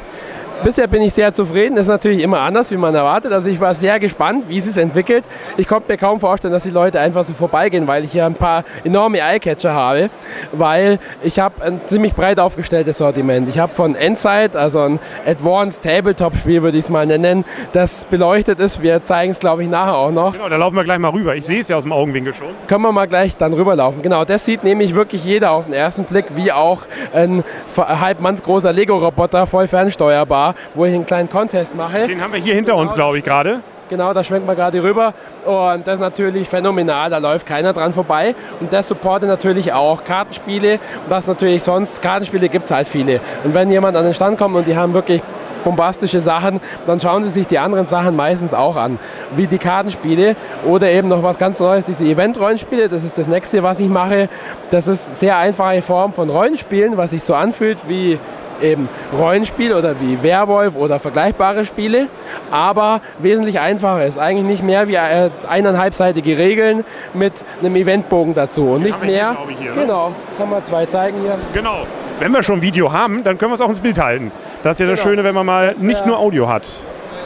Bisher 0.64 0.86
bin 0.86 1.02
ich 1.02 1.12
sehr 1.12 1.34
zufrieden. 1.34 1.74
Das 1.74 1.86
ist 1.86 1.90
natürlich 1.90 2.22
immer 2.22 2.40
anders, 2.40 2.70
wie 2.70 2.76
man 2.76 2.94
erwartet. 2.94 3.32
Also 3.32 3.48
ich 3.48 3.60
war 3.60 3.74
sehr 3.74 3.98
gespannt, 3.98 4.44
wie 4.48 4.58
es 4.58 4.64
sich 4.64 4.76
entwickelt. 4.80 5.24
Ich 5.56 5.66
konnte 5.66 5.90
mir 5.90 5.98
kaum 5.98 6.20
vorstellen, 6.20 6.52
dass 6.52 6.62
die 6.62 6.70
Leute 6.70 7.00
einfach 7.00 7.24
so 7.24 7.34
vorbeigehen, 7.34 7.86
weil 7.86 8.04
ich 8.04 8.12
hier 8.12 8.26
ein 8.26 8.34
paar 8.34 8.64
enorme 8.84 9.18
Eyecatcher 9.20 9.72
habe. 9.72 10.10
Weil 10.52 10.98
ich 11.22 11.38
habe 11.38 11.62
ein 11.64 11.80
ziemlich 11.86 12.14
breit 12.14 12.38
aufgestelltes 12.38 12.98
Sortiment. 12.98 13.48
Ich 13.48 13.58
habe 13.58 13.72
von 13.72 13.96
Endside, 13.96 14.52
also 14.54 14.80
ein 14.82 15.00
Advanced 15.26 15.82
Tabletop-Spiel, 15.82 16.62
würde 16.62 16.78
ich 16.78 16.84
es 16.84 16.90
mal 16.90 17.06
nennen, 17.06 17.44
das 17.72 18.04
beleuchtet 18.04 18.60
ist. 18.60 18.82
Wir 18.82 19.02
zeigen 19.02 19.32
es, 19.32 19.40
glaube 19.40 19.62
ich, 19.64 19.68
nachher 19.68 19.96
auch 19.96 20.12
noch. 20.12 20.32
Genau, 20.34 20.48
da 20.48 20.56
laufen 20.56 20.76
wir 20.76 20.84
gleich 20.84 20.98
mal 20.98 21.10
rüber. 21.10 21.34
Ich 21.34 21.44
sehe 21.44 21.60
es 21.60 21.68
ja 21.68 21.76
aus 21.76 21.82
dem 21.82 21.92
Augenwinkel 21.92 22.34
schon. 22.34 22.48
Können 22.68 22.82
wir 22.82 22.92
mal 22.92 23.08
gleich 23.08 23.36
dann 23.36 23.52
rüberlaufen. 23.52 24.02
Genau, 24.02 24.24
das 24.24 24.44
sieht 24.44 24.62
nämlich 24.62 24.94
wirklich 24.94 25.24
jeder 25.24 25.50
auf 25.52 25.64
den 25.64 25.74
ersten 25.74 26.04
Blick, 26.04 26.26
wie 26.36 26.52
auch 26.52 26.82
ein 27.12 27.42
halbmannsgroßer 27.76 28.72
Lego-Roboter, 28.72 29.46
voll 29.46 29.66
fernsteuerbar, 29.66 30.51
wo 30.74 30.84
ich 30.84 30.94
einen 30.94 31.06
kleinen 31.06 31.30
Contest 31.30 31.74
mache. 31.74 32.06
Den 32.06 32.20
haben 32.20 32.32
wir 32.32 32.40
hier 32.40 32.54
hinter 32.54 32.76
uns, 32.76 32.94
glaube 32.94 33.18
ich, 33.18 33.24
gerade. 33.24 33.60
Genau, 33.88 34.14
da 34.14 34.24
schwenkt 34.24 34.46
man 34.46 34.56
gerade 34.56 34.82
rüber. 34.82 35.12
Und 35.44 35.86
das 35.86 35.96
ist 35.96 36.00
natürlich 36.00 36.48
phänomenal, 36.48 37.10
da 37.10 37.18
läuft 37.18 37.46
keiner 37.46 37.74
dran 37.74 37.92
vorbei. 37.92 38.34
Und 38.58 38.72
das 38.72 38.88
supportet 38.88 39.28
natürlich 39.28 39.72
auch 39.72 40.02
Kartenspiele. 40.04 40.74
Und 40.74 41.10
was 41.10 41.26
natürlich 41.26 41.62
sonst, 41.62 42.00
Kartenspiele 42.00 42.48
gibt 42.48 42.64
es 42.64 42.70
halt 42.70 42.88
viele. 42.88 43.20
Und 43.44 43.52
wenn 43.52 43.70
jemand 43.70 43.96
an 43.96 44.04
den 44.04 44.14
Stand 44.14 44.38
kommt 44.38 44.56
und 44.56 44.66
die 44.66 44.76
haben 44.76 44.94
wirklich 44.94 45.20
bombastische 45.62 46.20
Sachen, 46.20 46.60
dann 46.86 47.00
schauen 47.00 47.24
sie 47.24 47.30
sich 47.30 47.46
die 47.46 47.58
anderen 47.58 47.86
Sachen 47.86 48.16
meistens 48.16 48.54
auch 48.54 48.76
an, 48.76 48.98
wie 49.36 49.46
die 49.46 49.58
Kartenspiele 49.58 50.36
oder 50.66 50.90
eben 50.90 51.08
noch 51.08 51.22
was 51.22 51.38
ganz 51.38 51.60
Neues, 51.60 51.84
diese 51.86 52.04
Event-Rollenspiele, 52.04 52.88
das 52.88 53.04
ist 53.04 53.16
das 53.18 53.28
nächste, 53.28 53.62
was 53.62 53.78
ich 53.78 53.88
mache. 53.88 54.28
Das 54.70 54.88
ist 54.88 55.20
sehr 55.20 55.36
einfache 55.36 55.82
Form 55.82 56.12
von 56.12 56.30
Rollenspielen, 56.30 56.96
was 56.96 57.10
sich 57.10 57.22
so 57.22 57.34
anfühlt 57.34 57.78
wie 57.88 58.18
eben 58.62 58.88
Rollenspiel 59.16 59.72
oder 59.74 60.00
wie 60.00 60.22
Werwolf 60.22 60.76
oder 60.76 60.98
vergleichbare 60.98 61.64
Spiele, 61.64 62.08
aber 62.50 63.00
wesentlich 63.18 63.60
einfacher 63.60 64.04
ist. 64.06 64.18
Eigentlich 64.18 64.46
nicht 64.46 64.62
mehr 64.62 64.88
wie 64.88 64.94
äh, 64.94 65.30
eineinhalbseitige 65.48 66.38
Regeln 66.38 66.84
mit 67.14 67.32
einem 67.60 67.76
Eventbogen 67.76 68.34
dazu 68.34 68.62
und 68.70 68.82
nicht 68.82 68.98
hier, 69.02 69.10
mehr. 69.10 69.36
ich, 69.48 69.58
hier, 69.58 69.74
ne? 69.74 69.80
genau, 69.82 70.12
kann 70.38 70.50
man 70.50 70.64
zwei 70.64 70.86
zeigen 70.86 71.20
hier. 71.20 71.38
Genau. 71.52 71.86
Wenn 72.18 72.32
wir 72.32 72.42
schon 72.42 72.62
Video 72.62 72.92
haben, 72.92 73.24
dann 73.24 73.36
können 73.38 73.50
wir 73.50 73.54
es 73.54 73.60
auch 73.60 73.68
ins 73.68 73.80
Bild 73.80 73.98
halten. 73.98 74.30
Das 74.62 74.76
ist 74.76 74.80
ja 74.80 74.86
das 74.86 75.00
Genau. 75.00 75.10
Schöne, 75.10 75.24
wenn 75.24 75.34
man 75.34 75.46
mal 75.46 75.74
nicht 75.80 76.06
nur 76.06 76.18
Audio 76.18 76.48
hat. 76.48 76.68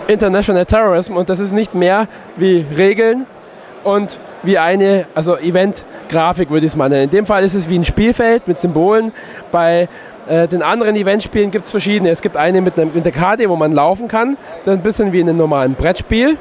International 0.09 0.65
Terrorism 0.65 1.17
und 1.17 1.29
das 1.29 1.41
ist 1.41 1.53
nichts 1.53 1.75
mehr 1.75 2.07
wie 2.37 2.65
Regeln 2.77 3.27
und 3.85 4.19
wie 4.43 4.59
eine, 4.59 5.07
also 5.15 5.37
Event-Grafik 5.37 6.51
würde 6.51 6.67
ich 6.67 6.73
es 6.73 6.77
mal 6.77 6.89
nennen. 6.89 7.05
In 7.05 7.11
dem 7.11 7.27
Fall 7.27 7.45
ist 7.45 7.55
es 7.55 7.69
wie 7.69 7.79
ein 7.79 7.85
Spielfeld 7.85 8.47
mit 8.47 8.61
Symbolen. 8.61 9.13
Bei 9.51 9.89
äh, 10.29 10.49
den 10.49 10.63
anderen 10.63 10.97
Eventspielen 10.97 11.51
gibt 11.51 11.67
es 11.67 11.71
verschiedene. 11.71 12.11
Es 12.11 12.21
gibt 12.21 12.37
eine 12.37 12.61
mit, 12.61 12.79
einem, 12.79 12.93
mit 12.95 13.05
der 13.05 13.13
Karte, 13.13 13.49
wo 13.49 13.57
man 13.57 13.73
laufen 13.73 14.09
kann. 14.09 14.37
Das 14.65 14.75
ist 14.75 14.81
ein 14.81 14.83
bisschen 14.83 15.13
wie 15.13 15.21
in 15.21 15.29
einem 15.29 15.39
normalen 15.39 15.75
Brettspiel. 15.75 16.37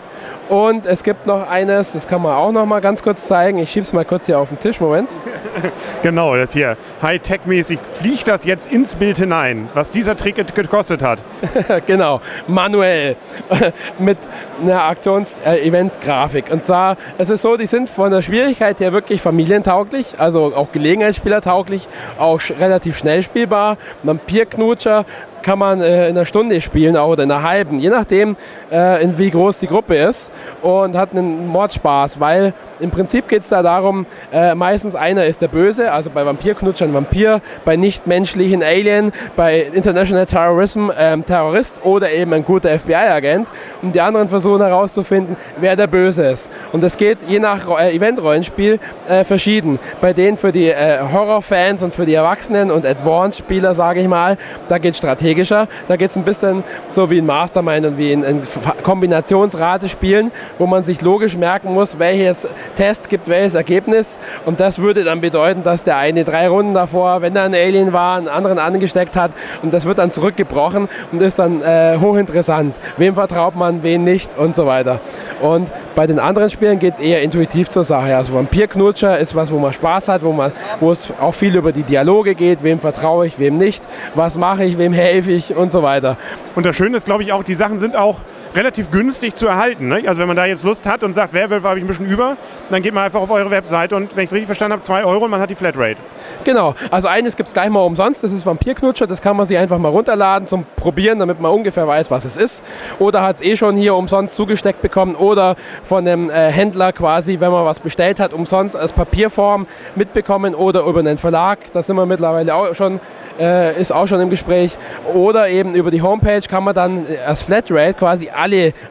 Und 0.50 0.86
es 0.86 1.04
gibt 1.04 1.26
noch 1.26 1.48
eines, 1.48 1.94
das 1.94 2.08
kann 2.08 2.22
man 2.22 2.34
auch 2.36 2.52
noch 2.52 2.66
mal 2.66 2.82
ganz 2.82 3.02
kurz 3.02 3.28
zeigen. 3.28 3.58
Ich 3.58 3.72
schiebe 3.72 3.84
es 3.84 3.94
mal 3.94 4.06
kurz 4.06 4.26
hier 4.26 4.40
auf 4.40 4.50
den 4.50 4.60
Tisch. 4.60 4.80
Moment. 4.80 5.10
Genau, 6.04 6.36
das 6.36 6.54
hier. 6.54 6.78
Hightech-mäßig 7.02 7.80
fliegt 8.00 8.28
das 8.28 8.46
jetzt 8.46 8.72
ins 8.72 8.96
Bild 8.96 9.18
hinein, 9.18 9.70
was 9.74 9.92
dieser 9.92 10.16
Trick 10.16 10.36
gekostet 10.54 11.02
hat. 11.02 11.20
genau, 11.88 12.22
manuell 12.48 13.16
mit 14.00 14.18
einer 14.62 14.84
Aktions-Event-Grafik. 14.84 16.52
Und 16.52 16.66
zwar, 16.66 16.98
es 17.18 17.30
ist 17.30 17.42
so, 17.42 17.58
die 17.58 17.66
sind 17.66 17.90
von 17.90 18.12
der 18.12 18.22
Schwierigkeit 18.22 18.80
her 18.80 18.94
wirklich 18.94 19.22
familientauglich, 19.22 20.16
also 20.20 20.56
auch 20.56 20.72
Gelegenheitsspielertauglich, 20.72 21.88
auch 22.20 22.42
relativ 22.60 22.98
schnell 22.98 23.24
spielbar. 23.24 23.78
Vampirknutscher 24.04 25.06
kann 25.46 25.60
man 25.60 25.80
äh, 25.80 26.10
in 26.10 26.18
einer 26.18 26.26
Stunde 26.26 26.60
spielen 26.60 26.98
auch 26.98 27.10
oder 27.10 27.24
in 27.24 27.32
einer 27.32 27.48
halben, 27.48 27.80
je 27.80 27.90
nachdem, 27.90 28.36
äh, 28.72 29.04
in 29.04 29.20
wie 29.20 29.30
groß 29.30 29.60
die 29.60 29.68
Gruppe 29.68 29.96
ist 29.96 30.32
und 30.64 30.98
hat 30.98 31.12
einen 31.12 31.48
Mordspaß, 31.48 32.20
weil 32.20 32.54
im 32.80 32.90
Prinzip 32.90 33.28
geht 33.28 33.42
es 33.42 33.50
da 33.50 33.62
darum, 33.62 34.08
äh, 34.34 34.56
meistens 34.56 34.96
einer 34.96 35.26
ist 35.26 35.44
der 35.44 35.48
Böse, 35.48 35.92
also 35.92 36.10
bei 36.10 36.26
Vampirknutscher 36.26 36.86
ein 36.86 36.96
Vampir, 36.96 37.42
bei 37.64 37.76
nichtmenschlichen 37.76 38.64
Alien, 38.64 39.14
bei 39.36 39.62
International 39.72 40.26
Terrorism 40.26 40.90
ähm, 40.98 41.24
Terrorist 41.24 41.80
oder 41.84 42.12
eben 42.12 42.34
ein 42.34 42.44
guter 42.44 42.78
FBI-Agent 42.80 43.48
und 43.84 43.94
die 43.94 44.02
anderen 44.02 44.28
versuchen 44.28 44.62
herauszufinden, 44.62 45.38
wer 45.58 45.76
der 45.76 45.88
Böse 45.88 46.26
ist. 46.26 46.50
Und 46.72 46.82
das 46.82 46.98
geht 46.98 47.20
je 47.22 47.40
nach 47.40 47.70
äh, 47.80 47.96
Event-Rollenspiel 47.96 48.80
äh, 49.08 49.24
verschieden. 49.24 49.78
Bei 50.02 50.12
denen 50.12 50.38
für 50.38 50.52
die 50.52 50.70
äh, 50.70 51.02
Horror-Fans 51.14 51.84
und 51.84 51.94
für 51.94 52.08
die 52.08 52.16
Erwachsenen 52.16 52.72
und 52.72 52.84
Advanced-Spieler, 52.84 53.76
sage 53.76 54.00
ich 54.00 54.08
mal, 54.08 54.40
da 54.70 54.80
geht 54.80 54.96
es 54.96 54.98
strategischer. 55.36 55.68
Da 55.88 55.96
geht 55.96 56.12
es 56.12 56.18
ein 56.18 56.24
bisschen 56.24 56.64
so 56.90 57.10
wie 57.10 57.18
in 57.18 57.26
Mastermind 57.26 57.86
und 57.86 57.98
wie 57.98 58.12
in, 58.12 58.24
in 58.24 58.42
Kombinationsrate-Spielen, 58.84 60.32
wo 60.58 60.66
man 60.66 60.84
sich 60.84 61.02
logisch 61.02 61.36
merken 61.36 61.74
muss, 61.74 62.00
welches 62.00 62.48
Test 62.76 63.10
gibt 63.10 63.28
welches 63.28 63.56
Ergebnis. 63.56 64.18
Und 64.46 64.60
das 64.60 64.80
würde 64.80 65.04
dann 65.04 65.22
bedeuten, 65.22 65.64
dass 65.64 65.84
der 65.84 65.98
eine 65.98 66.24
drei 66.24 66.48
Runden 66.48 66.74
davor, 66.74 67.22
wenn 67.22 67.34
da 67.34 67.44
ein 67.44 67.54
Alien 67.54 67.94
war, 67.94 68.18
einen 68.18 68.28
anderen 68.28 68.60
angesteckt 68.60 69.16
hat. 69.16 69.32
Und 69.62 69.74
das 69.74 69.86
wird 69.86 69.98
dann 69.98 70.12
zurückgebrochen 70.12 70.88
und 71.12 71.22
ist 71.22 71.40
dann 71.40 71.62
äh, 71.62 71.98
hochinteressant. 72.00 72.76
Wem 72.98 73.16
vertraut 73.16 73.56
man, 73.56 73.84
wen 73.84 74.04
nicht 74.04 74.38
und 74.38 74.56
so 74.56 74.66
weiter. 74.66 75.00
Und 75.42 75.72
bei 75.96 76.08
den 76.08 76.20
anderen 76.20 76.50
Spielen 76.50 76.80
geht 76.80 76.96
es 76.96 77.00
eher 77.00 77.22
intuitiv 77.22 77.70
zur 77.70 77.84
Sache. 77.84 78.16
Also 78.16 78.34
Vampirknutscher 78.34 79.18
ist 79.18 79.36
was, 79.36 79.52
wo 79.52 79.60
man 79.60 79.74
Spaß 79.74 80.08
hat, 80.10 80.24
wo, 80.24 80.36
wo 80.80 80.92
es 80.92 81.12
auch 81.20 81.34
viel 81.34 81.56
über 81.56 81.72
die 81.72 81.84
Dialoge 81.84 82.36
geht. 82.36 82.64
Wem 82.64 82.80
vertraue 82.80 83.28
ich, 83.28 83.40
wem 83.40 83.58
nicht. 83.58 83.84
Was 84.14 84.38
mache 84.38 84.66
ich, 84.66 84.78
wem 84.78 84.94
helfe 84.94 85.25
ich 85.25 85.25
und 85.56 85.72
so 85.72 85.84
weiter. 85.84 86.18
Und 86.56 86.66
das 86.66 86.76
Schöne 86.76 86.98
ist, 86.98 87.06
glaube 87.06 87.24
ich, 87.24 87.34
auch, 87.34 87.44
die 87.44 87.56
Sachen 87.56 87.80
sind 87.80 87.96
auch 87.96 88.20
relativ 88.56 88.90
günstig 88.90 89.36
zu 89.36 89.48
erhalten. 89.48 89.88
Ne? 89.88 90.04
Also 90.08 90.22
wenn 90.22 90.28
man 90.28 90.38
da 90.38 90.46
jetzt 90.46 90.64
Lust 90.64 90.86
hat 90.86 91.04
und 91.04 91.14
sagt, 91.14 91.34
Werwolf 91.34 91.64
habe 91.64 91.78
ich 91.78 91.84
ein 91.84 91.88
bisschen 91.88 92.06
über, 92.06 92.38
dann 92.70 92.82
geht 92.82 92.94
man 92.94 93.04
einfach 93.04 93.20
auf 93.20 93.30
eure 93.30 93.52
Webseite 93.52 93.96
und 93.96 94.16
wenn 94.16 94.24
ich 94.24 94.30
es 94.30 94.34
richtig 94.34 94.48
verstanden 94.48 94.74
habe, 94.74 94.82
2 94.82 95.04
Euro 95.04 95.26
und 95.26 95.32
man 95.32 95.42
hat 95.42 95.50
die 95.50 95.56
Flatrate. 95.56 95.98
Genau, 96.44 96.76
also 96.90 97.08
eines 97.08 97.36
gibt 97.36 97.48
es 97.48 97.54
gleich 97.54 97.70
mal 97.70 97.82
umsonst, 97.82 98.24
das 98.24 98.32
ist 98.32 98.46
Vampirknutscher, 98.46 99.08
das 99.08 99.22
kann 99.22 99.36
man 99.36 99.46
sich 99.46 99.58
einfach 99.58 99.78
mal 99.78 99.90
runterladen 99.90 100.48
zum 100.48 100.66
Probieren, 100.76 101.20
damit 101.20 101.42
man 101.42 101.52
ungefähr 101.52 101.88
weiß, 101.88 102.10
was 102.12 102.26
es 102.26 102.38
ist. 102.38 102.64
Oder 103.00 103.22
hat 103.22 103.38
es 103.38 103.42
eh 103.42 103.58
schon 103.58 103.76
hier 103.76 103.96
umsonst 103.96 104.36
zugesteckt 104.36 104.82
bekommen 104.82 105.16
oder 105.16 105.56
von 105.84 106.08
einem 106.08 106.30
äh, 106.30 106.52
Händler 106.52 106.94
quasi, 106.94 107.40
wenn 107.40 107.52
man 107.52 107.66
was 107.66 107.80
bestellt 107.80 108.20
hat, 108.20 108.34
umsonst 108.34 108.76
als 108.76 108.94
Papierform 108.94 109.68
mitbekommen 109.96 110.56
oder 110.56 110.84
über 110.86 111.00
einen 111.00 111.18
Verlag, 111.18 111.60
da 111.74 111.84
sind 111.84 111.96
wir 111.96 112.06
mittlerweile 112.06 112.56
auch 112.56 112.74
schon, 112.74 113.00
äh, 113.40 113.80
ist 113.80 113.92
auch 113.92 114.08
schon 114.08 114.22
im 114.22 114.30
Gespräch. 114.30 114.78
Oder 115.14 115.50
eben 115.50 115.76
über 115.76 115.92
die 115.92 116.02
Homepage 116.02 116.42
kann 116.48 116.64
man 116.64 116.76
dann 116.76 117.06
äh, 117.08 117.18
als 117.26 117.42
Flatrate 117.42 117.96
quasi 117.96 118.30
alle, 118.30 118.45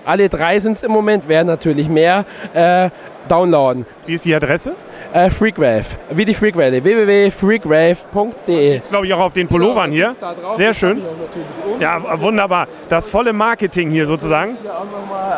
alle 0.04 0.28
drei 0.28 0.58
sind 0.58 0.72
es 0.76 0.82
im 0.82 0.92
Moment, 0.92 1.28
werden 1.28 1.46
natürlich 1.46 1.88
mehr, 1.88 2.24
äh, 2.52 2.90
downloaden. 3.28 3.86
Wie 4.06 4.14
ist 4.14 4.24
die 4.24 4.34
Adresse? 4.34 4.74
Äh, 5.12 5.30
Freakwave, 5.30 5.84
wie 6.10 6.24
die 6.24 6.34
Freakwelle, 6.34 6.82
www.freakwave.de. 6.84 8.76
Ist, 8.78 8.88
glaube 8.88 9.06
ich, 9.06 9.14
auch 9.14 9.20
auf 9.20 9.32
den 9.32 9.48
Pullovern 9.48 9.90
hier. 9.90 10.14
Sehr 10.52 10.74
schön. 10.74 11.02
Ja, 11.80 12.20
wunderbar. 12.20 12.68
Das 12.88 13.08
volle 13.08 13.32
Marketing 13.32 13.90
hier 13.90 14.06
sozusagen. 14.06 14.56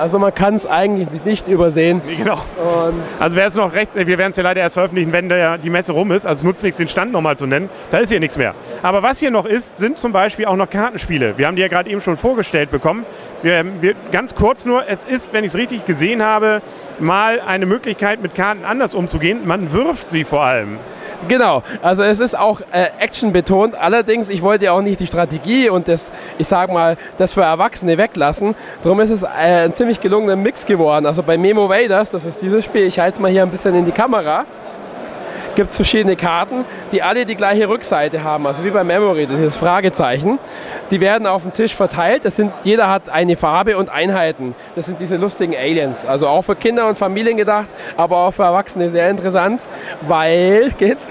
Also 0.00 0.18
man 0.18 0.34
kann 0.34 0.54
es 0.54 0.66
eigentlich 0.66 1.08
nicht 1.24 1.48
übersehen. 1.48 2.02
Genau. 2.16 2.40
Und 2.56 3.02
Also 3.18 3.36
wer 3.36 3.46
es 3.46 3.54
noch 3.54 3.72
rechts, 3.72 3.94
wir 3.94 4.18
werden 4.18 4.30
es 4.30 4.36
ja 4.36 4.42
leider 4.42 4.60
erst 4.60 4.74
veröffentlichen, 4.74 5.12
wenn 5.12 5.28
der, 5.28 5.58
die 5.58 5.70
Messe 5.70 5.92
rum 5.92 6.10
ist. 6.12 6.26
Also 6.26 6.40
es 6.40 6.44
nutzt 6.44 6.64
nichts, 6.64 6.78
den 6.78 6.88
Stand 6.88 7.12
nochmal 7.12 7.36
zu 7.36 7.46
nennen. 7.46 7.68
Da 7.90 7.98
ist 7.98 8.08
hier 8.08 8.20
nichts 8.20 8.36
mehr. 8.36 8.54
Aber 8.82 9.02
was 9.02 9.18
hier 9.18 9.30
noch 9.30 9.44
ist, 9.46 9.78
sind 9.78 9.98
zum 9.98 10.12
Beispiel 10.12 10.46
auch 10.46 10.56
noch 10.56 10.68
Kartenspiele. 10.68 11.38
Wir 11.38 11.46
haben 11.46 11.56
die 11.56 11.62
ja 11.62 11.68
gerade 11.68 11.90
eben 11.90 12.00
schon 12.00 12.16
vorgestellt 12.16 12.70
bekommen. 12.70 13.04
Wir, 13.42 13.64
wir, 13.80 13.94
ganz 14.12 14.34
kurz 14.34 14.64
nur, 14.64 14.88
es 14.88 15.04
ist, 15.04 15.32
wenn 15.32 15.44
ich 15.44 15.50
es 15.50 15.56
richtig 15.56 15.84
gesehen 15.84 16.22
habe, 16.22 16.62
mal 16.98 17.40
eine 17.40 17.66
Möglichkeit, 17.66 17.75
mit 18.22 18.34
Karten 18.34 18.64
anders 18.64 18.94
umzugehen. 18.94 19.46
Man 19.46 19.72
wirft 19.72 20.08
sie 20.08 20.24
vor 20.24 20.42
allem. 20.42 20.78
genau, 21.28 21.62
also 21.82 22.02
es 22.02 22.20
ist 22.20 22.38
auch 22.38 22.60
äh, 22.72 22.88
Action 22.98 23.32
betont. 23.32 23.74
Allerdings, 23.74 24.28
ich 24.28 24.42
wollte 24.42 24.66
ja 24.66 24.72
auch 24.72 24.82
nicht 24.82 25.00
die 25.00 25.06
Strategie 25.06 25.68
und 25.68 25.88
das, 25.88 26.10
ich 26.38 26.48
sag 26.48 26.72
mal, 26.72 26.96
das 27.18 27.32
für 27.32 27.42
Erwachsene 27.42 27.98
weglassen. 27.98 28.54
Darum 28.82 29.00
ist 29.00 29.10
es 29.10 29.22
äh, 29.22 29.26
ein 29.26 29.74
ziemlich 29.74 30.00
gelungener 30.00 30.36
Mix 30.36 30.66
geworden. 30.66 31.06
Also 31.06 31.22
bei 31.22 31.36
Memo 31.36 31.68
Vaders, 31.68 32.10
das 32.10 32.24
ist 32.24 32.42
dieses 32.42 32.64
Spiel, 32.64 32.82
ich 32.82 32.98
halte 32.98 33.14
es 33.14 33.20
mal 33.20 33.30
hier 33.30 33.42
ein 33.42 33.50
bisschen 33.50 33.74
in 33.74 33.84
die 33.84 33.92
Kamera. 33.92 34.44
Gibt 35.56 35.70
es 35.70 35.76
verschiedene 35.76 36.14
Karten, 36.14 36.64
die 36.92 37.02
alle 37.02 37.26
die 37.26 37.34
gleiche 37.34 37.68
Rückseite 37.68 38.22
haben, 38.22 38.46
also 38.46 38.64
wie 38.64 38.70
bei 38.70 38.84
Memory, 38.84 39.26
das 39.26 39.40
ist 39.40 39.46
das 39.46 39.56
Fragezeichen. 39.56 40.38
Die 40.90 41.00
werden 41.00 41.26
auf 41.26 41.42
dem 41.42 41.52
Tisch 41.52 41.74
verteilt. 41.74 42.24
Das 42.24 42.36
sind, 42.36 42.52
jeder 42.62 42.88
hat 42.88 43.08
eine 43.08 43.34
Farbe 43.34 43.76
und 43.76 43.90
Einheiten. 43.90 44.54
Das 44.76 44.86
sind 44.86 45.00
diese 45.00 45.16
lustigen 45.16 45.56
Aliens. 45.56 46.04
Also 46.04 46.28
auch 46.28 46.42
für 46.42 46.54
Kinder 46.54 46.86
und 46.86 46.96
Familien 46.96 47.36
gedacht, 47.36 47.68
aber 47.96 48.18
auch 48.18 48.30
für 48.30 48.44
Erwachsene 48.44 48.90
sehr 48.90 49.10
interessant, 49.10 49.62
weil, 50.02 50.70
geht's? 50.78 51.08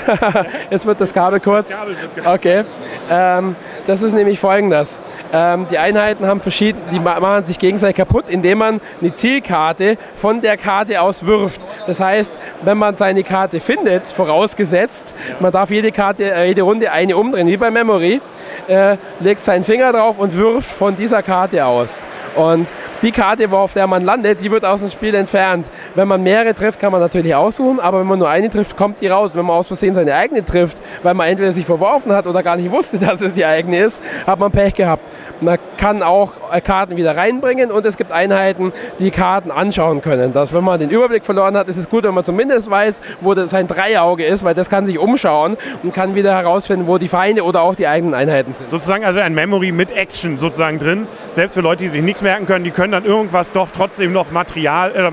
Jetzt 0.69 0.86
wird 0.86 1.01
das 1.01 1.12
Kabel 1.12 1.39
kurz. 1.41 1.77
Okay. 2.23 2.63
Ähm, 3.10 3.55
das 3.88 4.01
ist 4.01 4.13
nämlich 4.13 4.39
folgendes. 4.39 4.97
Ähm, 5.38 5.67
die 5.69 5.78
Einheiten 5.78 6.26
haben 6.26 6.39
verschiedene, 6.39 6.82
die 6.93 7.00
ma- 7.00 7.19
machen 7.19 7.45
sich 7.45 7.60
gegenseitig 7.60 7.98
kaputt, 7.98 8.30
indem 8.30 8.60
man 8.60 8.80
eine 9.02 9.13
Zielkarte 9.13 9.98
von 10.15 10.39
der 10.39 10.56
Karte 10.56 11.02
aus 11.02 11.26
wirft. 11.26 11.60
Das 11.88 12.00
heißt, 12.00 12.39
wenn 12.62 12.78
man 12.78 12.95
seine 12.95 13.21
Karte 13.24 13.60
findet, 13.60 14.08
vorausgesetzt, 14.08 15.13
man 15.41 15.52
darf 15.52 15.71
jede 15.71 15.91
Karte, 15.91 16.32
äh, 16.32 16.45
jede 16.48 16.62
Runde 16.62 16.89
eine 16.89 17.17
umdrehen, 17.17 17.48
wie 17.48 17.58
bei 17.58 17.69
Memory, 17.69 18.21
äh, 18.67 18.95
legt 19.19 19.43
seinen 19.43 19.65
Finger 19.65 19.91
drauf 19.91 20.15
und 20.19 20.38
wirft 20.38 20.69
von 20.71 20.95
dieser 20.95 21.21
Karte 21.21 21.65
aus. 21.65 22.06
Und 22.36 22.67
die 23.01 23.12
Karte, 23.12 23.49
wo- 23.51 23.58
auf 23.58 23.73
der 23.73 23.88
man 23.88 24.03
landet, 24.03 24.41
die 24.41 24.49
wird 24.51 24.65
aus 24.65 24.79
dem 24.79 24.89
Spiel 24.89 25.13
entfernt. 25.15 25.69
Wenn 25.95 26.08
man 26.08 26.23
mehrere 26.23 26.53
trifft, 26.55 26.79
kann 26.79 26.91
man 26.91 27.01
natürlich 27.01 27.36
aussuchen, 27.36 27.79
aber 27.79 27.99
wenn 27.99 28.08
man 28.08 28.19
nur 28.19 28.29
eine 28.29 28.49
trifft, 28.49 28.75
kommt 28.77 29.01
die 29.01 29.08
raus. 29.08 29.31
Wenn 29.34 29.45
man 29.45 29.58
aus 29.58 29.67
Versehen 29.67 29.93
seine 29.93 30.15
eigene 30.15 30.43
trifft, 30.45 30.81
weil 31.03 31.13
man 31.13 31.27
entweder 31.27 31.51
sich 31.51 31.65
verworfen 31.65 32.13
hat 32.13 32.27
oder 32.27 32.41
gar 32.43 32.55
nicht 32.55 32.71
wusste, 32.71 32.97
dass 32.99 33.21
es 33.21 33.34
die 33.34 33.45
eigene 33.45 33.79
ist, 33.79 34.01
hat 34.25 34.39
man 34.39 34.51
Pech 34.51 34.73
gehabt. 34.73 35.03
Man 35.41 35.58
kann 35.77 36.01
auch 36.03 36.31
äh, 36.51 36.62
Karten 36.62 36.95
wieder 36.95 37.15
reinbringen 37.17 37.71
und 37.71 37.86
es 37.86 37.97
gibt 37.97 38.12
Einheiten, 38.12 38.71
die 38.99 39.12
Karten 39.12 39.51
anschauen 39.51 40.01
können. 40.01 40.34
Dass, 40.34 40.53
wenn 40.53 40.63
man 40.63 40.79
den 40.79 40.89
Überblick 40.89 41.25
verloren 41.25 41.58
hat, 41.58 41.67
ist 41.67 41.77
es 41.77 41.89
gut, 41.89 42.03
wenn 42.05 42.13
man 42.13 42.23
zumindest 42.23 42.69
weiß, 42.69 43.01
wo 43.21 43.36
sein 43.45 43.67
Dreiauge 43.67 44.25
ist, 44.25 44.43
weil 44.43 44.53
das 44.55 44.69
kann 44.69 44.86
sich 44.86 44.97
umschauen 44.97 45.58
und 45.84 45.93
kann 45.93 46.15
wieder 46.15 46.34
herausfinden, 46.34 46.88
wo 46.88 46.97
die 46.97 47.08
Feinde 47.08 47.43
oder 47.43 47.62
auch 47.62 47.75
die 47.75 47.88
eigenen 47.88 48.13
Einheiten 48.13 48.53
sind. 48.53 48.69
Sozusagen 48.71 49.03
also 49.05 49.19
ein 49.19 49.34
Memory 49.34 49.71
mit 49.71 49.91
Action 49.91 50.38
sozusagen 50.38 50.79
drin. 50.79 51.08
Selbst 51.31 51.53
für 51.53 51.62
Leute, 51.62 51.84
die 51.84 51.89
sich 51.89 52.01
nichts 52.01 52.21
merken 52.21 52.45
können, 52.45 52.63
die 52.63 52.71
können 52.71 52.93
dann 52.95 53.05
irgendwas 53.05 53.51
doch 53.51 53.69
trotzdem 53.71 54.13
noch 54.13 54.31
Material, 54.31 54.95
äh, 54.95 55.12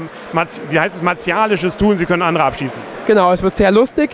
wie 0.71 0.81
heißt 0.81 0.97
es, 0.97 1.03
martialisches 1.03 1.77
tun, 1.77 1.97
sie 1.97 2.07
können 2.07 2.23
andere 2.23 2.45
abschießen. 2.45 2.81
Genau, 3.07 3.33
es 3.33 3.43
wird 3.43 3.57
sehr 3.57 3.71
lustig, 3.73 4.11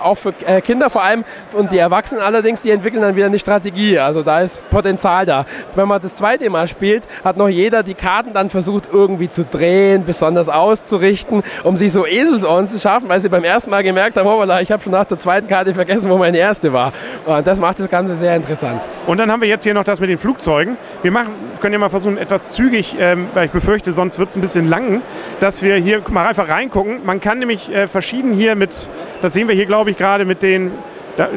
auch 0.00 0.16
für 0.16 0.32
äh, 0.46 0.60
Kinder 0.62 0.88
vor 0.88 1.02
allem 1.02 1.24
und 1.52 1.72
die 1.72 1.78
Erwachsenen 1.78 2.22
allerdings, 2.22 2.62
die 2.62 2.70
entwickeln 2.70 3.02
dann 3.02 3.16
wieder 3.16 3.26
eine 3.26 3.38
Strategie. 3.38 3.98
Also 3.98 4.22
da 4.22 4.40
ist 4.40 4.68
Potenzial 4.70 5.26
da. 5.26 5.44
Wenn 5.74 5.88
man 5.88 6.00
das 6.00 6.16
zweite 6.16 6.48
Mal 6.48 6.66
spielt, 6.66 7.04
hat 7.22 7.36
noch 7.36 7.48
jeder 7.48 7.82
die 7.82 7.94
Karten 7.94 8.32
dann 8.32 8.48
versucht 8.48 8.88
irgendwie 8.90 9.28
zu 9.28 9.44
drehen, 9.44 10.04
besonders 10.04 10.48
auszurichten, 10.48 11.42
um 11.64 11.76
sich 11.76 11.92
so 11.92 12.06
Eselsohren 12.06 12.66
zu 12.66 12.78
schaffen, 12.78 13.08
weil 13.08 13.20
sie 13.20 13.28
beim 13.28 13.44
ersten 13.44 13.70
Mal 13.70 13.82
gemerkt 13.82 14.16
haben, 14.16 14.26
oh, 14.26 14.42
ich 14.60 14.72
habe 14.72 14.82
schon 14.82 14.92
nach 14.92 15.04
der 15.04 15.18
zweiten 15.18 15.46
Karte 15.46 15.74
vergessen, 15.74 16.08
wo 16.08 16.16
meine 16.16 16.38
erste 16.38 16.72
war. 16.72 16.92
Und 17.26 17.46
das 17.46 17.60
macht 17.60 17.78
das 17.80 17.88
Ganze 17.90 18.14
sehr 18.14 18.34
interessant. 18.36 18.82
Und 19.06 19.18
dann 19.18 19.30
haben 19.30 19.42
wir 19.42 19.48
jetzt 19.48 19.64
hier 19.64 19.74
noch 19.74 19.84
das 19.84 20.00
mit 20.00 20.08
den 20.08 20.18
Flugzeugen. 20.18 20.76
Wir 21.02 21.10
machen, 21.10 21.34
können 21.60 21.74
ja 21.74 21.78
mal 21.78 21.90
versuchen, 21.90 22.16
etwas 22.16 22.52
zügig, 22.52 22.96
ähm, 22.98 23.28
weil 23.34 23.46
ich 23.46 23.52
befürchte, 23.52 23.92
sonst 23.92 24.18
wird 24.18 24.30
es 24.30 24.36
ein 24.36 24.40
bisschen 24.40 24.68
lang, 24.68 25.02
dass 25.40 25.62
wir 25.62 25.76
hier 25.76 26.02
mal 26.08 26.26
einfach 26.26 26.48
reingucken. 26.48 27.04
Man 27.04 27.20
kann 27.20 27.38
nämlich 27.38 27.72
äh, 27.72 27.86
verschieden 27.86 28.32
hier 28.40 28.56
mit, 28.56 28.88
das 29.20 29.34
sehen 29.34 29.48
wir 29.48 29.54
hier, 29.54 29.66
glaube 29.66 29.90
ich, 29.90 29.98
gerade 29.98 30.24
mit 30.24 30.42
den 30.42 30.72
da, 31.20 31.28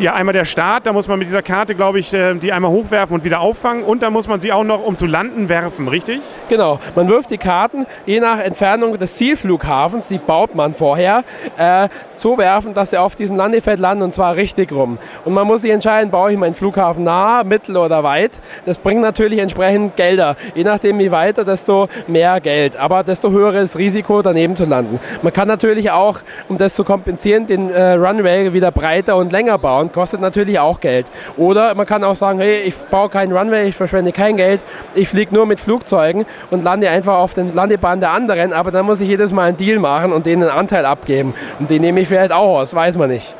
ja, 0.00 0.14
einmal 0.14 0.32
der 0.32 0.44
Start, 0.44 0.86
da 0.86 0.92
muss 0.92 1.08
man 1.08 1.18
mit 1.18 1.26
dieser 1.26 1.42
Karte, 1.42 1.74
glaube 1.74 1.98
ich, 1.98 2.12
äh, 2.14 2.34
die 2.34 2.52
einmal 2.52 2.70
hochwerfen 2.70 3.16
und 3.16 3.24
wieder 3.24 3.40
auffangen. 3.40 3.82
Und 3.82 4.00
dann 4.02 4.12
muss 4.12 4.28
man 4.28 4.38
sie 4.38 4.52
auch 4.52 4.62
noch, 4.62 4.84
um 4.84 4.96
zu 4.96 5.06
landen, 5.06 5.48
werfen, 5.48 5.88
richtig? 5.88 6.20
Genau, 6.48 6.78
man 6.94 7.08
wirft 7.08 7.30
die 7.30 7.38
Karten 7.38 7.84
je 8.06 8.20
nach 8.20 8.38
Entfernung 8.38 8.96
des 8.96 9.16
Zielflughafens, 9.16 10.06
die 10.06 10.18
baut 10.18 10.54
man 10.54 10.72
vorher, 10.72 11.24
äh, 11.56 11.88
so 12.14 12.38
werfen, 12.38 12.74
dass 12.74 12.90
sie 12.90 12.98
auf 12.98 13.16
diesem 13.16 13.34
Landefeld 13.34 13.80
landen 13.80 14.04
und 14.04 14.14
zwar 14.14 14.36
richtig 14.36 14.70
rum. 14.70 14.98
Und 15.24 15.34
man 15.34 15.48
muss 15.48 15.62
sich 15.62 15.72
entscheiden, 15.72 16.12
baue 16.12 16.30
ich 16.30 16.38
meinen 16.38 16.54
Flughafen 16.54 17.02
nah, 17.02 17.42
mittel 17.42 17.76
oder 17.76 18.04
weit. 18.04 18.38
Das 18.66 18.78
bringt 18.78 19.02
natürlich 19.02 19.40
entsprechend 19.40 19.96
Gelder. 19.96 20.36
Je 20.54 20.62
nachdem, 20.62 21.00
wie 21.00 21.10
weiter, 21.10 21.44
desto 21.44 21.88
mehr 22.06 22.40
Geld, 22.40 22.76
aber 22.76 23.02
desto 23.02 23.32
höheres 23.32 23.78
Risiko, 23.78 24.22
daneben 24.22 24.56
zu 24.56 24.64
landen. 24.64 25.00
Man 25.22 25.32
kann 25.32 25.48
natürlich 25.48 25.90
auch, 25.90 26.20
um 26.48 26.56
das 26.56 26.76
zu 26.76 26.84
kompensieren, 26.84 27.48
den 27.48 27.70
äh, 27.70 27.94
Runway 27.94 28.52
wieder 28.52 28.70
breiter 28.70 29.16
und 29.16 29.23
und 29.24 29.32
länger 29.32 29.58
bauen, 29.58 29.90
kostet 29.90 30.20
natürlich 30.20 30.58
auch 30.58 30.80
Geld. 30.80 31.06
Oder 31.36 31.74
man 31.74 31.86
kann 31.86 32.04
auch 32.04 32.16
sagen, 32.16 32.38
hey, 32.38 32.62
ich 32.62 32.74
baue 32.74 33.08
keinen 33.08 33.36
Runway, 33.36 33.68
ich 33.68 33.74
verschwende 33.74 34.12
kein 34.12 34.36
Geld, 34.36 34.62
ich 34.94 35.08
fliege 35.08 35.34
nur 35.34 35.46
mit 35.46 35.60
Flugzeugen 35.60 36.26
und 36.50 36.62
lande 36.62 36.88
einfach 36.90 37.18
auf 37.18 37.34
den 37.34 37.54
Landebahn 37.54 38.00
der 38.00 38.10
anderen, 38.10 38.52
aber 38.52 38.70
dann 38.70 38.86
muss 38.86 39.00
ich 39.00 39.08
jedes 39.08 39.32
Mal 39.32 39.48
einen 39.48 39.56
Deal 39.56 39.78
machen 39.78 40.12
und 40.12 40.26
denen 40.26 40.42
einen 40.42 40.52
Anteil 40.52 40.86
abgeben. 40.86 41.34
Und 41.58 41.70
den 41.70 41.80
nehme 41.80 42.00
ich 42.00 42.08
vielleicht 42.08 42.32
auch 42.32 42.58
aus, 42.58 42.74
weiß 42.74 42.96
man 42.96 43.10
nicht. 43.10 43.34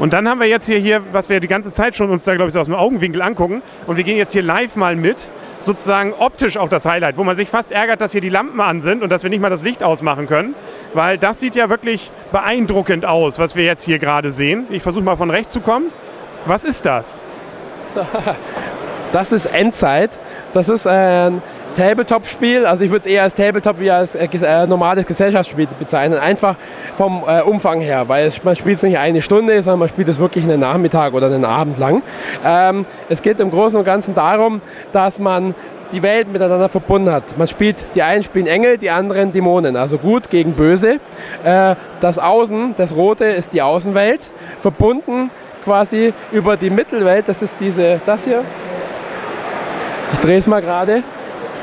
Und 0.00 0.14
dann 0.14 0.26
haben 0.26 0.40
wir 0.40 0.46
jetzt 0.46 0.64
hier, 0.64 0.78
hier, 0.78 1.02
was 1.12 1.28
wir 1.28 1.40
die 1.40 1.46
ganze 1.46 1.72
Zeit 1.74 1.94
schon 1.94 2.10
uns 2.10 2.24
da, 2.24 2.34
glaube 2.34 2.50
ich, 2.50 2.56
aus 2.56 2.66
dem 2.66 2.74
Augenwinkel 2.74 3.20
angucken. 3.20 3.60
Und 3.86 3.98
wir 3.98 4.04
gehen 4.04 4.16
jetzt 4.16 4.32
hier 4.32 4.42
live 4.42 4.74
mal 4.74 4.96
mit, 4.96 5.30
sozusagen 5.60 6.12
optisch 6.14 6.56
auch 6.56 6.68
das 6.68 6.86
Highlight, 6.86 7.16
wo 7.16 7.24
man 7.24 7.36
sich 7.36 7.48
fast 7.48 7.72
ärgert, 7.72 8.00
dass 8.00 8.12
hier 8.12 8.20
die 8.20 8.28
Lampen 8.28 8.60
an 8.60 8.80
sind 8.80 9.02
und 9.02 9.10
dass 9.10 9.22
wir 9.22 9.30
nicht 9.30 9.40
mal 9.40 9.50
das 9.50 9.62
Licht 9.62 9.82
ausmachen 9.82 10.26
können. 10.26 10.54
Weil 10.94 11.18
das 11.18 11.40
sieht 11.40 11.54
ja 11.54 11.68
wirklich 11.68 12.10
beeindruckend 12.32 13.04
aus, 13.04 13.38
was 13.38 13.56
wir 13.56 13.64
jetzt 13.64 13.84
hier 13.84 13.98
gerade 13.98 14.32
sehen. 14.32 14.66
Ich 14.70 14.82
versuche 14.82 15.04
mal 15.04 15.16
von 15.16 15.30
rechts 15.30 15.52
zu 15.52 15.60
kommen. 15.60 15.92
Was 16.46 16.64
ist 16.64 16.86
das? 16.86 17.20
Das 19.12 19.32
ist 19.32 19.46
Endzeit. 19.46 20.20
Das 20.52 20.68
ist 20.68 20.86
ein 20.86 21.42
Tabletop-Spiel. 21.76 22.66
Also 22.66 22.84
ich 22.84 22.90
würde 22.90 23.06
es 23.08 23.12
eher 23.12 23.22
als 23.22 23.34
Tabletop 23.34 23.80
wie 23.80 23.90
als 23.90 24.14
äh, 24.14 24.26
äh, 24.26 24.66
normales 24.66 25.06
Gesellschaftsspiel 25.06 25.68
bezeichnen. 25.78 26.18
Einfach 26.18 26.56
vom 26.96 27.22
äh, 27.26 27.42
Umfang 27.42 27.80
her, 27.80 28.08
weil 28.08 28.26
es, 28.26 28.42
man 28.44 28.56
spielt 28.56 28.76
es 28.76 28.82
nicht 28.82 28.98
eine 28.98 29.22
Stunde, 29.22 29.60
sondern 29.62 29.80
man 29.80 29.88
spielt 29.88 30.08
es 30.08 30.18
wirklich 30.18 30.44
einen 30.44 30.60
Nachmittag 30.60 31.14
oder 31.14 31.26
einen 31.26 31.44
Abend 31.44 31.78
lang. 31.78 32.02
Ähm, 32.44 32.86
es 33.08 33.22
geht 33.22 33.40
im 33.40 33.50
Großen 33.50 33.78
und 33.78 33.84
Ganzen 33.84 34.14
darum, 34.14 34.60
dass 34.92 35.18
man 35.18 35.54
die 35.92 36.02
Welt 36.02 36.32
miteinander 36.32 36.68
verbunden 36.68 37.10
hat. 37.10 37.36
Man 37.36 37.48
spielt, 37.48 37.94
die 37.94 38.02
einen 38.02 38.22
spielen 38.22 38.46
Engel, 38.46 38.78
die 38.78 38.90
anderen 38.90 39.32
Dämonen, 39.32 39.76
also 39.76 39.98
gut 39.98 40.30
gegen 40.30 40.52
böse. 40.52 41.00
Äh, 41.42 41.74
das 42.00 42.18
Außen, 42.18 42.74
das 42.76 42.94
Rote 42.94 43.24
ist 43.24 43.52
die 43.52 43.62
Außenwelt, 43.62 44.30
verbunden 44.60 45.30
quasi 45.64 46.12
über 46.32 46.56
die 46.56 46.70
Mittelwelt, 46.70 47.28
das 47.28 47.42
ist 47.42 47.56
diese, 47.60 48.00
das 48.06 48.24
hier. 48.24 48.44
Ich 50.12 50.18
drehe 50.20 50.38
es 50.38 50.46
mal 50.46 50.62
gerade. 50.62 51.02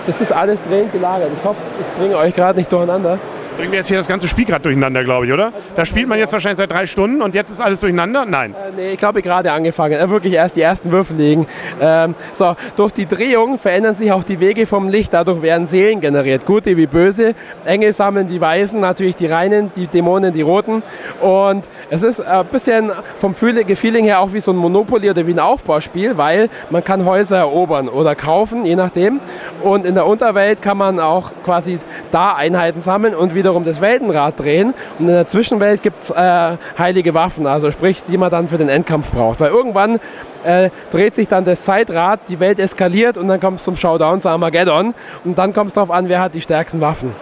Das 0.07 0.21
ist 0.21 0.31
alles 0.31 0.59
drehend 0.61 0.93
gelagert. 0.93 1.29
Ich 1.37 1.43
hoffe, 1.43 1.59
ich 1.79 1.99
bringe 1.99 2.17
euch 2.17 2.33
gerade 2.33 2.57
nicht 2.57 2.71
durcheinander 2.71 3.19
bringen 3.57 3.71
wir 3.71 3.77
jetzt 3.77 3.87
hier 3.87 3.97
das 3.97 4.07
ganze 4.07 4.27
Spiel 4.27 4.45
gerade 4.45 4.61
durcheinander, 4.61 5.03
glaube 5.03 5.25
ich, 5.25 5.33
oder? 5.33 5.51
Da 5.75 5.83
spielt 5.83 6.07
man 6.07 6.19
jetzt 6.19 6.31
wahrscheinlich 6.31 6.57
seit 6.57 6.71
drei 6.71 6.85
Stunden 6.85 7.23
und 7.23 7.33
jetzt 7.33 7.49
ist 7.49 7.59
alles 7.59 7.79
durcheinander? 7.79 8.23
Nein. 8.23 8.53
Äh, 8.53 8.71
nee, 8.75 8.91
ich 8.91 8.99
glaube 8.99 9.23
gerade 9.23 9.51
angefangen. 9.51 9.99
Äh, 9.99 10.09
wirklich 10.11 10.33
erst 10.33 10.55
die 10.55 10.61
ersten 10.61 10.91
Würfel 10.91 11.17
legen. 11.17 11.47
Ähm, 11.81 12.13
so, 12.33 12.55
durch 12.75 12.93
die 12.93 13.07
Drehung 13.07 13.57
verändern 13.57 13.95
sich 13.95 14.11
auch 14.11 14.23
die 14.23 14.39
Wege 14.39 14.67
vom 14.67 14.87
Licht. 14.89 15.11
Dadurch 15.11 15.41
werden 15.41 15.65
Seelen 15.65 16.01
generiert. 16.01 16.45
Gute 16.45 16.77
wie 16.77 16.85
böse. 16.85 17.33
Engel 17.65 17.93
sammeln 17.93 18.27
die 18.27 18.39
Weißen, 18.39 18.79
natürlich 18.79 19.15
die 19.15 19.25
Reinen, 19.25 19.71
die 19.75 19.87
Dämonen 19.87 20.33
die 20.33 20.43
Roten. 20.43 20.83
Und 21.19 21.67
es 21.89 22.03
ist 22.03 22.21
ein 22.21 22.45
bisschen 22.45 22.91
vom 23.19 23.33
Feeling 23.33 24.03
her 24.03 24.19
auch 24.19 24.33
wie 24.33 24.39
so 24.39 24.51
ein 24.51 24.57
Monopoly 24.57 25.09
oder 25.09 25.25
wie 25.25 25.33
ein 25.33 25.39
Aufbauspiel, 25.39 26.15
weil 26.15 26.49
man 26.69 26.83
kann 26.83 27.05
Häuser 27.05 27.37
erobern 27.37 27.89
oder 27.89 28.13
kaufen, 28.13 28.65
je 28.65 28.75
nachdem. 28.75 29.19
Und 29.63 29.85
in 29.87 29.95
der 29.95 30.05
Unterwelt 30.05 30.61
kann 30.61 30.77
man 30.77 30.99
auch 30.99 31.31
quasi 31.43 31.79
da 32.11 32.33
Einheiten 32.33 32.81
sammeln 32.81 33.15
und 33.15 33.33
wieder 33.33 33.46
wiederum 33.47 33.63
das 33.63 33.79
Weltenrad 33.79 34.37
drehen 34.37 34.73
und 34.99 35.07
in 35.07 35.13
der 35.13 35.25
Zwischenwelt 35.25 35.81
gibt 35.81 36.01
es 36.01 36.09
äh, 36.09 36.57
heilige 36.77 37.13
Waffen, 37.13 37.47
also 37.47 37.71
sprich, 37.71 38.03
die 38.03 38.17
man 38.17 38.29
dann 38.29 38.49
für 38.49 38.57
den 38.57 38.67
Endkampf 38.67 39.11
braucht. 39.11 39.39
Weil 39.39 39.51
irgendwann 39.51 39.99
äh, 40.43 40.69
dreht 40.91 41.15
sich 41.15 41.29
dann 41.29 41.45
das 41.45 41.61
Zeitrad, 41.61 42.19
die 42.27 42.41
Welt 42.41 42.59
eskaliert 42.59 43.17
und 43.17 43.29
dann 43.29 43.39
kommt 43.39 43.59
es 43.59 43.63
zum 43.63 43.77
Showdown 43.77 44.19
zu 44.19 44.27
Armageddon 44.27 44.93
und 45.23 45.37
dann 45.37 45.53
kommt 45.53 45.69
es 45.69 45.75
darauf 45.75 45.91
an, 45.91 46.09
wer 46.09 46.19
hat 46.19 46.35
die 46.35 46.41
stärksten 46.41 46.81
Waffen. 46.81 47.15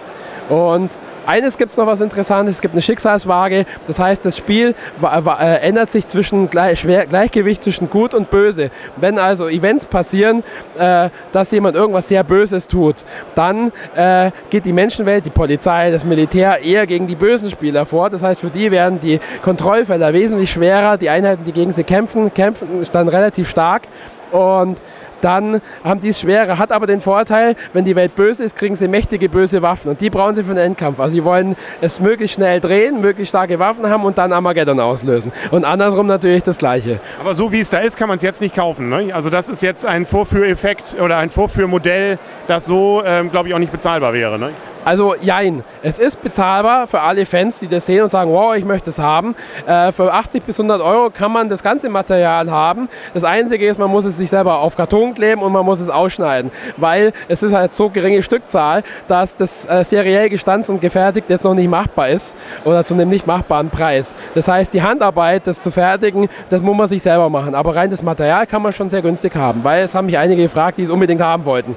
Und 0.49 0.97
eines 1.25 1.57
gibt 1.57 1.71
es 1.71 1.77
noch 1.77 1.87
was 1.87 2.01
Interessantes, 2.01 2.55
es 2.55 2.61
gibt 2.61 2.73
eine 2.73 2.81
Schicksalswaage, 2.81 3.65
das 3.87 3.99
heißt, 3.99 4.25
das 4.25 4.37
Spiel 4.37 4.75
äh, 5.01 5.59
ändert 5.61 5.91
sich 5.91 6.07
zwischen 6.07 6.49
Gleichgewicht 6.49 7.63
zwischen 7.63 7.89
Gut 7.89 8.13
und 8.13 8.29
Böse. 8.29 8.71
Wenn 8.97 9.19
also 9.19 9.47
Events 9.47 9.85
passieren, 9.85 10.43
äh, 10.77 11.09
dass 11.31 11.51
jemand 11.51 11.75
irgendwas 11.75 12.07
sehr 12.07 12.23
Böses 12.23 12.67
tut, 12.67 12.97
dann 13.35 13.71
äh, 13.95 14.31
geht 14.49 14.65
die 14.65 14.73
Menschenwelt, 14.73 15.25
die 15.25 15.29
Polizei, 15.29 15.91
das 15.91 16.05
Militär 16.05 16.61
eher 16.61 16.87
gegen 16.87 17.07
die 17.07 17.15
bösen 17.15 17.49
Spieler 17.49 17.85
vor. 17.85 18.09
Das 18.09 18.21
heißt, 18.21 18.41
für 18.41 18.49
die 18.49 18.71
werden 18.71 18.99
die 18.99 19.19
Kontrollfelder 19.43 20.13
wesentlich 20.13 20.51
schwerer, 20.51 20.97
die 20.97 21.09
Einheiten, 21.09 21.43
die 21.43 21.51
gegen 21.51 21.71
sie 21.71 21.83
kämpfen, 21.83 22.33
kämpfen 22.33 22.85
dann 22.91 23.07
relativ 23.07 23.49
stark 23.49 23.83
und 24.31 24.77
dann 25.25 25.61
haben 25.83 25.99
die 25.99 26.09
es 26.09 26.19
schwerer. 26.19 26.57
Hat 26.59 26.71
aber 26.71 26.85
den 26.87 27.01
Vorteil, 27.01 27.55
wenn 27.73 27.83
die 27.83 27.95
Welt 27.95 28.15
böse 28.15 28.43
ist, 28.43 28.55
kriegen 28.55 28.75
sie 28.75 28.87
mächtige 28.87 29.27
böse 29.27 29.61
Waffen 29.61 29.89
und 29.89 29.99
die 29.99 30.09
brauchen 30.09 30.35
sie 30.35 30.43
für 30.43 30.53
den 30.53 30.57
Endkampf. 30.57 30.99
Also 30.99 31.15
sie 31.15 31.23
wollen 31.23 31.55
es 31.81 31.99
möglichst 31.99 32.35
schnell 32.35 32.61
drehen, 32.61 33.01
möglichst 33.01 33.29
starke 33.29 33.57
Waffen 33.57 33.89
haben 33.89 34.03
und 34.03 34.17
dann 34.17 34.31
Armageddon 34.31 34.79
auslösen. 34.79 35.31
Und 35.51 35.65
andersrum 35.65 36.05
natürlich 36.05 36.43
das 36.43 36.57
Gleiche. 36.57 36.99
Aber 37.19 37.33
so 37.33 37.51
wie 37.51 37.59
es 37.59 37.69
da 37.69 37.79
ist, 37.79 37.97
kann 37.97 38.07
man 38.07 38.17
es 38.17 38.23
jetzt 38.23 38.39
nicht 38.39 38.55
kaufen. 38.55 38.89
Ne? 38.89 39.13
Also 39.13 39.29
das 39.29 39.49
ist 39.49 39.61
jetzt 39.61 39.85
ein 39.85 40.05
Vorführeffekt 40.05 40.95
oder 41.01 41.17
ein 41.17 41.31
Vorführmodell, 41.31 42.19
das 42.47 42.65
so, 42.65 43.01
ähm, 43.03 43.31
glaube 43.31 43.47
ich, 43.47 43.55
auch 43.55 43.59
nicht 43.59 43.71
bezahlbar 43.71 44.13
wäre. 44.13 44.37
Ne? 44.37 44.51
Also 44.85 45.15
jein, 45.19 45.63
es 45.81 45.97
ist 45.97 46.21
bezahlbar 46.21 46.85
für 46.85 47.01
alle 47.01 47.25
Fans, 47.25 47.59
die 47.59 47.67
das 47.67 47.87
sehen 47.87 48.03
und 48.03 48.09
sagen, 48.09 48.31
wow, 48.31 48.55
ich 48.55 48.63
möchte 48.63 48.91
es 48.91 48.99
haben. 48.99 49.35
Äh, 49.65 49.91
für 49.91 50.13
80 50.13 50.43
bis 50.43 50.59
100 50.59 50.79
Euro 50.79 51.09
kann 51.09 51.31
man 51.31 51.49
das 51.49 51.63
ganze 51.63 51.89
Material 51.89 52.51
haben. 52.51 52.87
Das 53.15 53.23
Einzige 53.23 53.67
ist, 53.67 53.79
man 53.79 53.89
muss 53.89 54.05
es 54.05 54.17
sich 54.17 54.29
selber 54.29 54.59
auf 54.59 54.77
Karton 54.77 55.15
kleben 55.15 55.41
und 55.41 55.51
man 55.51 55.65
muss 55.65 55.79
es 55.79 55.89
ausschneiden, 55.89 56.51
weil 56.77 57.13
es 57.27 57.41
ist 57.41 57.53
halt 57.53 57.73
so 57.73 57.89
geringe 57.89 58.21
Stückzahl, 58.21 58.83
dass 59.07 59.35
das 59.35 59.65
äh, 59.65 59.83
seriell 59.83 60.29
gestanzt 60.29 60.69
und 60.69 60.81
gefertigt 60.81 61.31
jetzt 61.31 61.45
noch 61.45 61.55
nicht 61.55 61.69
machbar 61.69 62.09
ist 62.09 62.35
oder 62.63 62.85
zu 62.85 62.93
einem 62.93 63.09
nicht 63.09 63.25
machbaren 63.25 63.71
Preis. 63.71 64.13
Das 64.35 64.47
heißt, 64.47 64.71
die 64.71 64.83
Handarbeit, 64.83 65.47
das 65.47 65.63
zu 65.63 65.71
fertigen, 65.71 66.29
das 66.51 66.61
muss 66.61 66.77
man 66.77 66.87
sich 66.87 67.01
selber 67.01 67.27
machen. 67.31 67.55
Aber 67.55 67.75
rein 67.75 67.89
das 67.89 68.03
Material 68.03 68.45
kann 68.45 68.61
man 68.61 68.71
schon 68.71 68.91
sehr 68.91 69.01
günstig 69.01 69.35
haben, 69.35 69.63
weil 69.63 69.83
es 69.83 69.95
haben 69.95 70.05
mich 70.05 70.19
einige 70.19 70.43
gefragt, 70.43 70.77
die 70.77 70.83
es 70.83 70.91
unbedingt 70.91 71.21
haben 71.21 71.43
wollten. 71.45 71.75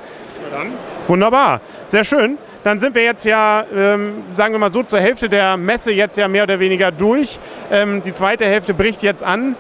Wunderbar, 1.07 1.63
sehr 1.87 2.05
schön. 2.05 2.37
Dann 2.65 2.81
sind 2.81 2.95
wir 2.95 3.03
jetzt 3.03 3.25
ja, 3.25 3.65
ähm, 3.75 4.23
sagen 4.35 4.53
wir 4.55 4.59
mal 4.59 4.71
so, 4.71 4.83
zur 4.83 5.01
Hälfte 5.01 5.29
der 5.29 5.57
Messe 5.57 5.93
jetzt 5.93 6.17
ja 6.17 6.29
mehr 6.29 6.43
oder 6.43 6.61
weniger 6.61 6.91
durch. 6.91 7.39
Ähm, 7.71 8.03
die 8.03 8.13
zweite 8.13 8.45
Hälfte 8.45 8.75
bricht 8.75 9.03
jetzt 9.03 9.23
an. 9.23 9.57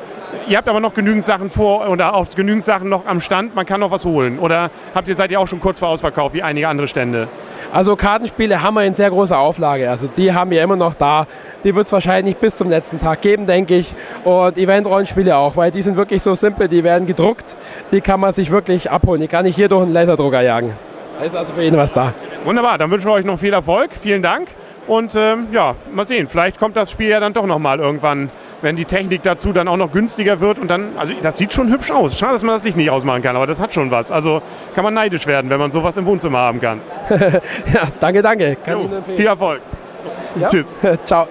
Ihr 0.46 0.58
habt 0.58 0.68
aber 0.68 0.80
noch 0.80 0.94
genügend 0.94 1.24
Sachen 1.24 1.50
vor 1.50 1.88
oder 1.88 2.14
auch 2.14 2.26
genügend 2.34 2.64
Sachen 2.64 2.88
noch 2.88 3.06
am 3.06 3.20
Stand. 3.20 3.54
Man 3.54 3.64
kann 3.64 3.80
noch 3.80 3.90
was 3.90 4.04
holen. 4.04 4.38
Oder 4.38 4.70
habt 4.94 5.08
ihr 5.08 5.14
seid 5.14 5.30
ihr 5.30 5.40
auch 5.40 5.48
schon 5.48 5.60
kurz 5.60 5.78
vor 5.78 5.88
Ausverkauf 5.88 6.34
wie 6.34 6.42
einige 6.42 6.68
andere 6.68 6.88
Stände? 6.88 7.28
Also 7.72 7.96
Kartenspiele 7.96 8.62
haben 8.62 8.74
wir 8.74 8.84
in 8.84 8.94
sehr 8.94 9.10
großer 9.10 9.38
Auflage. 9.38 9.88
Also 9.88 10.06
die 10.06 10.32
haben 10.32 10.50
wir 10.50 10.62
immer 10.62 10.76
noch 10.76 10.94
da. 10.94 11.26
Die 11.64 11.74
wird 11.74 11.86
es 11.86 11.92
wahrscheinlich 11.92 12.36
bis 12.36 12.56
zum 12.56 12.68
letzten 12.68 12.98
Tag 12.98 13.20
geben, 13.20 13.46
denke 13.46 13.76
ich. 13.76 13.94
Und 14.24 14.56
Event-Rollenspiele 14.58 15.36
auch, 15.36 15.56
weil 15.56 15.70
die 15.70 15.82
sind 15.82 15.96
wirklich 15.96 16.22
so 16.22 16.34
simpel. 16.34 16.68
Die 16.68 16.84
werden 16.84 17.06
gedruckt. 17.06 17.56
Die 17.92 18.00
kann 18.00 18.20
man 18.20 18.32
sich 18.32 18.50
wirklich 18.50 18.90
abholen. 18.90 19.20
Die 19.20 19.28
kann 19.28 19.46
ich 19.46 19.56
hier 19.56 19.68
durch 19.68 19.82
einen 19.82 19.92
Laserdrucker 19.92 20.42
jagen. 20.42 20.72
Da 21.18 21.24
ist 21.24 21.36
also 21.36 21.52
für 21.52 21.62
jeden 21.62 21.76
was 21.76 21.92
da. 21.92 22.12
Wunderbar, 22.44 22.78
dann 22.78 22.90
wünschen 22.90 23.06
wir 23.06 23.12
euch 23.14 23.24
noch 23.24 23.38
viel 23.38 23.52
Erfolg. 23.52 23.90
Vielen 24.00 24.22
Dank 24.22 24.48
Und 24.86 25.14
ähm, 25.14 25.48
ja, 25.52 25.74
mal 25.92 26.06
sehen, 26.06 26.28
vielleicht 26.28 26.58
kommt 26.58 26.74
das 26.74 26.90
Spiel 26.90 27.08
ja 27.08 27.20
dann 27.20 27.34
doch 27.34 27.44
nochmal 27.46 27.78
irgendwann, 27.78 28.30
wenn 28.62 28.74
die 28.74 28.86
Technik 28.86 29.22
dazu 29.22 29.52
dann 29.52 29.68
auch 29.68 29.76
noch 29.76 29.92
günstiger 29.92 30.40
wird. 30.40 30.58
Und 30.58 30.68
dann, 30.68 30.96
also 30.96 31.12
das 31.20 31.36
sieht 31.36 31.52
schon 31.52 31.70
hübsch 31.70 31.90
aus. 31.90 32.18
Schade, 32.18 32.32
dass 32.32 32.42
man 32.42 32.54
das 32.54 32.64
Licht 32.64 32.76
nicht 32.76 32.90
ausmachen 32.90 33.22
kann, 33.22 33.36
aber 33.36 33.46
das 33.46 33.60
hat 33.60 33.74
schon 33.74 33.90
was. 33.90 34.10
Also 34.10 34.40
kann 34.74 34.84
man 34.84 34.94
neidisch 34.94 35.26
werden, 35.26 35.50
wenn 35.50 35.60
man 35.60 35.70
sowas 35.70 35.96
im 35.98 36.06
Wohnzimmer 36.06 36.38
haben 36.38 36.60
kann. 36.60 36.80
ja, 37.10 37.88
danke, 38.00 38.22
danke. 38.22 38.56
Jo, 38.66 38.88
viel 39.14 39.26
Erfolg. 39.26 39.60
Ja? 40.40 40.48
Tschüss. 40.48 40.74
Ciao. 41.04 41.28